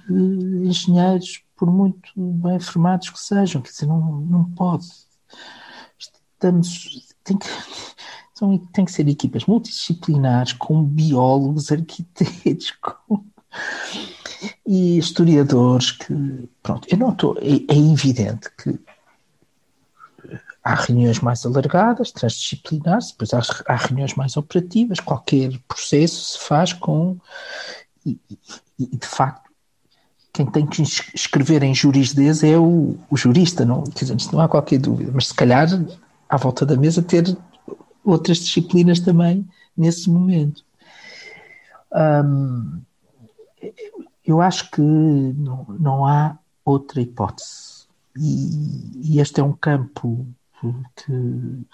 engenheiros, 0.66 1.44
por 1.56 1.70
muito 1.70 2.12
bem 2.16 2.60
formados 2.60 3.10
que 3.10 3.20
sejam. 3.20 3.62
Quer 3.62 3.72
dizer, 3.72 3.86
não, 3.88 4.22
não 4.22 4.46
pode. 4.52 4.86
Estamos, 6.00 7.08
tem 7.24 7.38
que, 7.38 7.48
são, 8.34 8.58
tem 8.58 8.86
que 8.86 8.92
ser 8.92 9.08
equipas 9.08 9.46
multidisciplinares, 9.46 10.54
com 10.54 10.84
biólogos, 10.84 11.72
arquitetos, 11.72 12.72
com, 12.82 13.24
e 14.66 14.98
historiadores 14.98 15.92
que, 15.92 16.50
pronto, 16.62 16.88
eu 16.90 16.98
não 16.98 17.12
estou, 17.12 17.38
é, 17.40 17.74
é 17.74 17.78
evidente 17.78 18.50
que 18.58 18.80
há 20.64 20.76
reuniões 20.76 21.20
mais 21.20 21.46
alargadas, 21.46 22.12
transdisciplinares, 22.12 23.12
depois 23.12 23.34
há, 23.34 23.42
há 23.68 23.76
reuniões 23.76 24.14
mais 24.16 24.38
operativas, 24.38 25.00
qualquer 25.00 25.52
processo 25.68 26.38
se 26.38 26.40
faz 26.40 26.72
com. 26.72 27.18
E, 28.06 28.20
e, 28.80 28.98
de 28.98 29.08
facto, 29.08 29.50
quem 30.32 30.46
tem 30.46 30.66
que 30.66 30.82
escrever 30.82 31.64
em 31.64 31.76
jurisdez 31.76 32.44
é 32.44 32.58
o, 32.58 32.98
o 33.10 33.18
jurista, 33.18 33.66
não, 33.66 33.84
quer 33.84 34.06
dizer, 34.06 34.32
não 34.32 34.40
há 34.40 34.48
qualquer 34.48 34.80
dúvida, 34.80 35.12
mas 35.14 35.28
se 35.28 35.34
calhar 35.34 35.68
à 36.28 36.38
volta 36.38 36.66
da 36.66 36.76
mesa 36.76 37.02
ter 37.02 37.38
outras 38.04 38.38
disciplinas 38.40 39.00
também 39.00 39.48
nesse 39.78 40.10
momento. 40.10 40.64
Hum, 41.94 42.82
eu 44.26 44.42
acho 44.42 44.72
que 44.72 44.82
não, 44.82 45.66
não 45.80 46.06
há 46.06 46.38
outra 46.66 47.02
hipótese. 47.02 47.86
E, 48.18 49.16
e, 49.16 49.20
este 49.20 49.40
é 49.40 49.44
um 49.44 49.54
campo 49.54 50.26
que, 50.96 51.66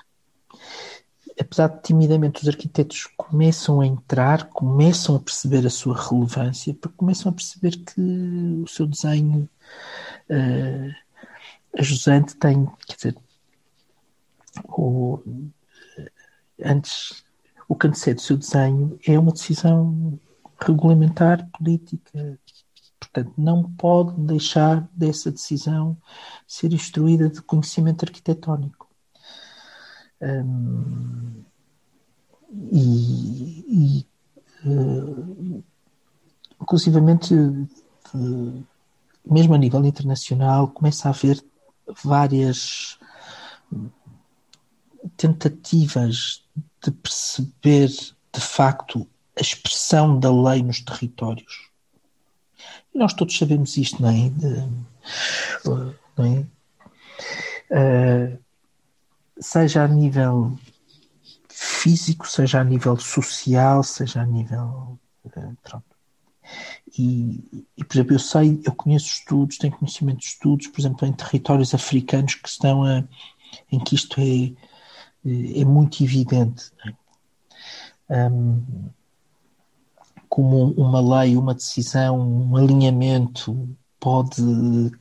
apesar 1.40 1.68
de 1.68 1.82
timidamente 1.84 2.42
os 2.42 2.48
arquitetos 2.48 3.08
começam 3.18 3.82
a 3.82 3.86
entrar, 3.86 4.46
começam 4.50 5.16
a 5.16 5.20
perceber 5.20 5.66
a 5.66 5.70
sua 5.70 5.96
relevância, 5.96 6.74
porque 6.74 6.98
começam 6.98 7.32
a 7.32 7.36
perceber 7.36 7.78
que 7.78 8.02
o 8.64 8.68
seu 8.68 8.88
desenho 8.88 9.50
uh, 10.30 10.96
ajusante 11.78 12.36
tem, 12.36 12.66
quer 12.88 12.96
dizer, 12.96 13.18
o, 14.66 15.20
antes 16.64 17.24
o 17.68 17.76
que 17.76 17.88
antecede 17.88 18.20
o 18.20 18.24
seu 18.24 18.38
desenho 18.38 19.00
é 19.06 19.18
uma 19.18 19.32
decisão 19.32 20.20
regulamentar, 20.60 21.48
política. 21.52 22.40
Portanto, 23.00 23.34
não 23.38 23.64
pode 23.64 24.20
deixar 24.22 24.88
dessa 24.94 25.32
decisão 25.32 25.96
ser 26.48 26.74
instruída 26.74 27.30
de 27.30 27.42
conhecimento 27.42 28.04
arquitetónico. 28.04 28.79
Um, 30.22 31.44
e, 32.72 34.04
e 34.04 34.08
uh, 34.68 35.64
inclusivamente, 36.62 37.34
mesmo 39.26 39.54
a 39.54 39.58
nível 39.58 39.86
internacional, 39.86 40.68
começa 40.70 41.08
a 41.08 41.12
haver 41.12 41.44
várias 42.04 43.00
tentativas 45.18 46.44
de 46.84 46.92
perceber 46.92 47.88
de 47.88 48.42
facto 48.42 49.08
a 49.38 49.42
expressão 49.42 50.20
da 50.20 50.32
lei 50.32 50.62
nos 50.62 50.82
territórios. 50.82 51.70
E 52.94 52.98
nós 52.98 53.14
todos 53.14 53.38
sabemos 53.38 53.78
isto, 53.78 54.02
não 54.02 54.10
é? 54.10 54.30
De, 54.30 54.68
não 56.18 56.26
é? 56.26 56.46
Seja 59.40 59.84
a 59.84 59.88
nível 59.88 60.58
físico, 61.50 62.28
seja 62.28 62.62
a 62.62 62.64
nível 62.64 62.98
social, 62.98 63.84
seja 63.84 64.22
a 64.22 64.26
nível. 64.26 65.00
Uh, 65.26 65.56
pronto. 65.64 65.86
E, 66.98 67.66
e, 67.78 67.84
por 67.84 67.96
exemplo, 67.96 68.16
eu 68.16 68.20
sei, 68.20 68.62
eu 68.66 68.74
conheço 68.74 69.08
estudos, 69.08 69.58
tenho 69.58 69.76
conhecimento 69.78 70.20
de 70.20 70.26
estudos, 70.26 70.68
por 70.68 70.82
exemplo, 70.82 71.08
em 71.08 71.14
territórios 71.14 71.74
africanos 71.74 72.36
que 72.36 72.50
estão 72.50 72.84
a, 72.84 73.04
em 73.72 73.80
que 73.80 73.96
isto 73.96 74.20
é, 74.20 74.54
é 75.62 75.66
muito 75.66 76.04
evidente. 76.04 76.72
É? 78.10 78.28
Um, 78.28 78.90
como 80.28 80.72
uma 80.74 81.22
lei, 81.22 81.36
uma 81.36 81.54
decisão, 81.54 82.20
um 82.20 82.56
alinhamento 82.56 83.76
pode 84.00 84.42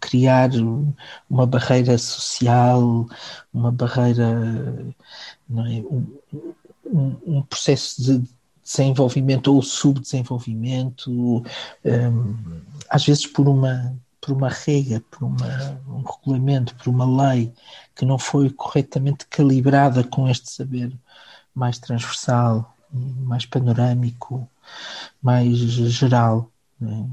criar 0.00 0.50
uma 1.30 1.46
barreira 1.46 1.96
social, 1.98 3.06
uma 3.52 3.70
barreira, 3.70 4.94
é? 5.50 5.82
um, 6.90 7.16
um, 7.26 7.42
processo 7.42 8.02
de 8.02 8.22
desenvolvimento 8.62 9.54
ou 9.54 9.62
subdesenvolvimento, 9.62 11.10
um, 11.84 12.34
às 12.90 13.04
vezes 13.04 13.26
por 13.26 13.48
uma 13.48 13.96
por 14.20 14.32
uma 14.32 14.48
regra, 14.48 15.00
por 15.10 15.24
uma, 15.24 15.80
um 15.88 16.02
regulamento, 16.02 16.74
por 16.74 16.90
uma 16.90 17.30
lei 17.30 17.52
que 17.94 18.04
não 18.04 18.18
foi 18.18 18.50
corretamente 18.50 19.26
calibrada 19.26 20.04
com 20.04 20.28
este 20.28 20.50
saber 20.50 20.92
mais 21.54 21.78
transversal, 21.78 22.76
mais 22.92 23.46
panorâmico, 23.46 24.48
mais 25.22 25.56
geral. 25.56 26.50
Né? 26.78 27.08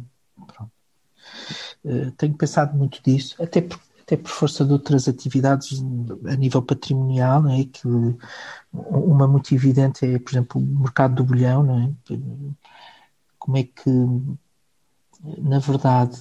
Uh, 1.86 2.12
tenho 2.18 2.34
pensado 2.34 2.76
muito 2.76 3.00
disso, 3.04 3.36
até 3.42 3.62
por, 3.62 3.80
até 4.02 4.18
por 4.18 4.30
força 4.30 4.66
de 4.66 4.74
outras 4.74 5.08
atividades 5.08 5.84
a 6.26 6.36
nível 6.36 6.62
patrimonial, 6.62 7.44
não 7.44 7.52
é? 7.52 7.64
que 7.64 7.88
uma 8.74 9.28
muito 9.28 9.54
evidente 9.54 10.04
é, 10.04 10.18
por 10.18 10.32
exemplo, 10.32 10.60
o 10.60 10.66
mercado 10.82 11.16
do 11.16 11.24
bolhão, 11.24 11.64
não 11.64 11.80
é? 11.80 12.18
como 13.38 13.58
é 13.58 13.64
que, 13.64 13.90
na 15.38 15.60
verdade, 15.60 16.20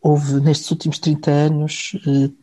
houve 0.00 0.40
nestes 0.40 0.70
últimos 0.70 0.98
30 0.98 1.30
anos 1.30 1.92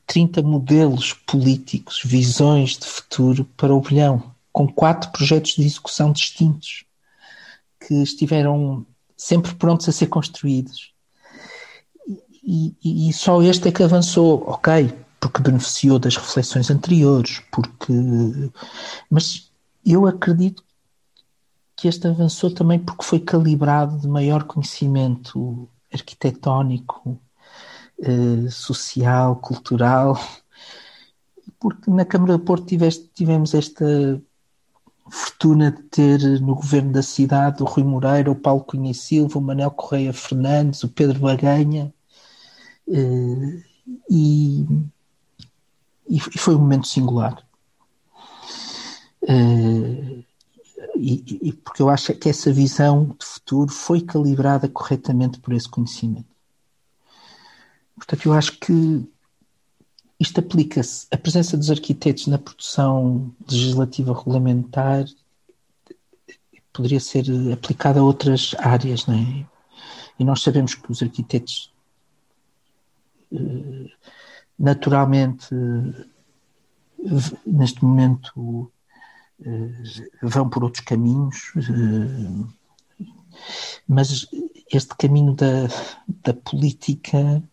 30 0.05 0.43
modelos 0.43 1.14
políticos, 1.14 2.01
visões 2.05 2.78
de 2.78 2.86
futuro 2.86 3.45
para 3.58 3.74
o 3.74 3.82
bolhão, 3.82 4.32
com 4.51 4.68
quatro 4.68 5.12
projetos 5.12 5.55
de 5.55 5.66
execução 5.66 6.12
distintos 6.12 6.86
que 7.80 7.95
estiveram 7.95 8.86
sempre 9.16 9.55
prontos 9.55 9.89
a 9.89 9.91
ser 9.91 10.08
construídos. 10.08 10.93
E, 12.50 13.10
e, 13.10 13.12
só 13.12 13.41
este 13.41 13.68
é 13.68 13.72
que 13.74 13.84
avançou, 13.84 14.41
ok, 14.48 14.93
porque 15.20 15.41
beneficiou 15.41 16.00
das 16.00 16.16
reflexões 16.16 16.72
anteriores, 16.72 17.41
porque. 17.52 17.93
Mas 19.10 19.52
eu 19.86 20.08
acredito 20.08 20.64
que 21.76 21.89
este 21.89 22.08
avançou 22.08 22.50
também 22.54 22.80
porque 22.80 23.04
foi 23.04 23.20
calibrado 23.20 24.00
de 24.00 24.08
maior 24.08 24.45
conhecimento 24.45 25.68
arquitetónico, 25.93 27.20
eh, 28.02 28.50
social, 28.50 29.36
cultural, 29.38 30.18
porque 31.60 31.91
na 31.91 32.06
Câmara 32.06 32.38
de 32.38 32.45
Porto 32.45 32.66
tiveste, 32.66 33.10
tivemos 33.14 33.54
esta 33.54 34.22
fortuna 35.10 35.72
de 35.72 35.84
ter 35.84 36.20
no 36.41 36.56
governo 36.56 36.93
da 36.93 37.04
cidade 37.04 37.62
o 37.62 37.66
Rui 37.66 37.84
Moreira, 37.84 38.32
o 38.32 38.36
Paulo 38.36 38.64
Cunha 38.64 38.93
Silva, 38.93 39.38
o 39.38 39.41
Manuel 39.41 39.72
Correia 39.72 40.14
Fernandes, 40.14 40.84
o 40.84 40.89
Pedro 40.89 41.20
Baganha, 41.20 41.93
e, 42.88 44.66
e 46.10 46.20
foi 46.20 46.56
um 46.56 46.60
momento 46.60 46.88
singular. 46.88 47.46
Eh, 49.28 50.24
e, 50.96 51.50
e, 51.50 51.54
porque 51.54 51.82
eu 51.82 51.90
acho 51.90 52.14
que 52.14 52.30
essa 52.30 52.52
visão 52.52 53.16
de 53.20 53.26
futuro 53.26 53.72
foi 53.72 54.02
calibrada 54.02 54.68
corretamente 54.68 55.40
por 55.40 55.54
esse 55.54 55.70
conhecimento. 55.70 56.26
Portanto, 57.96 58.26
eu 58.26 58.34
acho 58.34 58.60
que 58.60 59.08
isto 60.20 60.40
aplica-se, 60.40 61.06
a 61.12 61.18
presença 61.18 61.56
dos 61.56 61.70
arquitetos 61.70 62.28
na 62.28 62.38
produção 62.40 63.32
legislativa 63.50 64.18
regulamentar 64.18 65.06
poderia 66.74 67.00
ser 67.00 67.26
aplicada 67.52 68.00
a 68.00 68.04
outras 68.04 68.56
áreas, 68.60 69.06
não 69.06 69.16
é? 69.16 69.46
E 70.20 70.24
nós 70.24 70.42
sabemos 70.42 70.74
que 70.76 70.92
os 70.92 71.02
arquitetos 71.02 71.72
eh, 71.72 71.77
naturalmente 74.58 75.54
neste 77.46 77.84
momento 77.84 78.72
eh, 79.46 79.84
vão 80.22 80.50
por 80.50 80.64
outros 80.64 80.84
caminhos, 80.84 81.54
eh, 81.58 83.06
mas 83.88 84.28
este 84.72 84.96
caminho 84.98 85.34
da, 85.36 85.68
da 86.24 86.34
política 86.34 87.44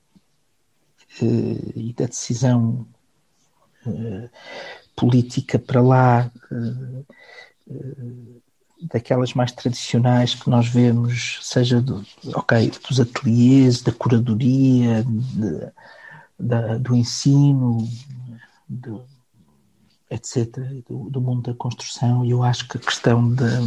e 1.20 1.94
da 1.96 2.06
decisão 2.06 2.88
política 4.96 5.58
para 5.58 5.80
lá 5.80 6.32
daquelas 8.92 9.34
mais 9.34 9.52
tradicionais 9.52 10.34
que 10.34 10.48
nós 10.50 10.68
vemos, 10.68 11.38
seja 11.42 11.80
do, 11.80 12.04
okay, 12.34 12.70
dos 12.88 13.00
ateliês, 13.00 13.82
da 13.82 13.92
curadoria, 13.92 15.04
de, 15.04 15.72
da, 16.38 16.78
do 16.78 16.94
ensino, 16.94 17.88
do, 18.68 19.04
etc., 20.10 20.58
do, 20.88 21.10
do, 21.10 21.20
mundo 21.20 21.42
da 21.42 21.54
construção, 21.54 22.24
e 22.24 22.30
eu 22.30 22.42
acho 22.42 22.68
que 22.68 22.76
a 22.76 22.80
questão 22.80 23.32
da, 23.32 23.60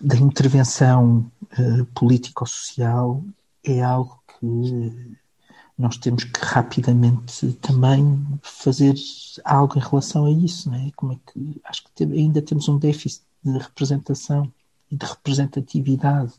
da 0.00 0.16
intervenção 0.16 1.30
uh, 1.58 1.84
político-social 1.94 3.22
é 3.64 3.82
algo 3.82 4.20
que 4.38 5.16
nós 5.78 5.96
temos 5.96 6.24
que 6.24 6.40
rapidamente 6.44 7.52
também 7.54 8.22
fazer 8.42 8.94
algo 9.44 9.78
em 9.78 9.82
relação 9.82 10.26
a 10.26 10.30
isso, 10.30 10.70
não 10.70 10.76
é? 10.76 10.90
Como 10.94 11.12
é 11.14 11.18
que 11.32 11.60
acho 11.64 11.84
que 11.94 12.04
ainda 12.04 12.42
temos 12.42 12.68
um 12.68 12.78
déficit 12.78 13.22
de 13.44 13.58
representação 13.58 14.52
e 14.90 14.96
de 14.96 15.06
representatividade 15.06 16.32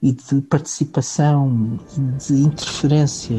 e 0.00 0.12
de 0.12 0.40
participação 0.42 1.78
e 1.96 2.00
de 2.18 2.42
interferência 2.42 3.36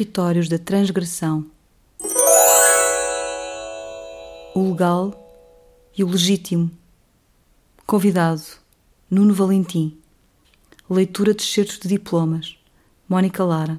territórios 0.00 0.48
da 0.48 0.58
transgressão. 0.58 1.44
O 4.54 4.70
legal 4.70 5.14
e 5.96 6.02
o 6.02 6.08
legítimo. 6.08 6.70
Convidado: 7.86 8.42
Nuno 9.10 9.34
Valentim. 9.34 9.98
Leitura 10.88 11.34
de 11.34 11.42
excertos 11.42 11.78
de 11.78 11.88
diplomas. 11.88 12.56
Mónica 13.06 13.44
Lara. 13.44 13.78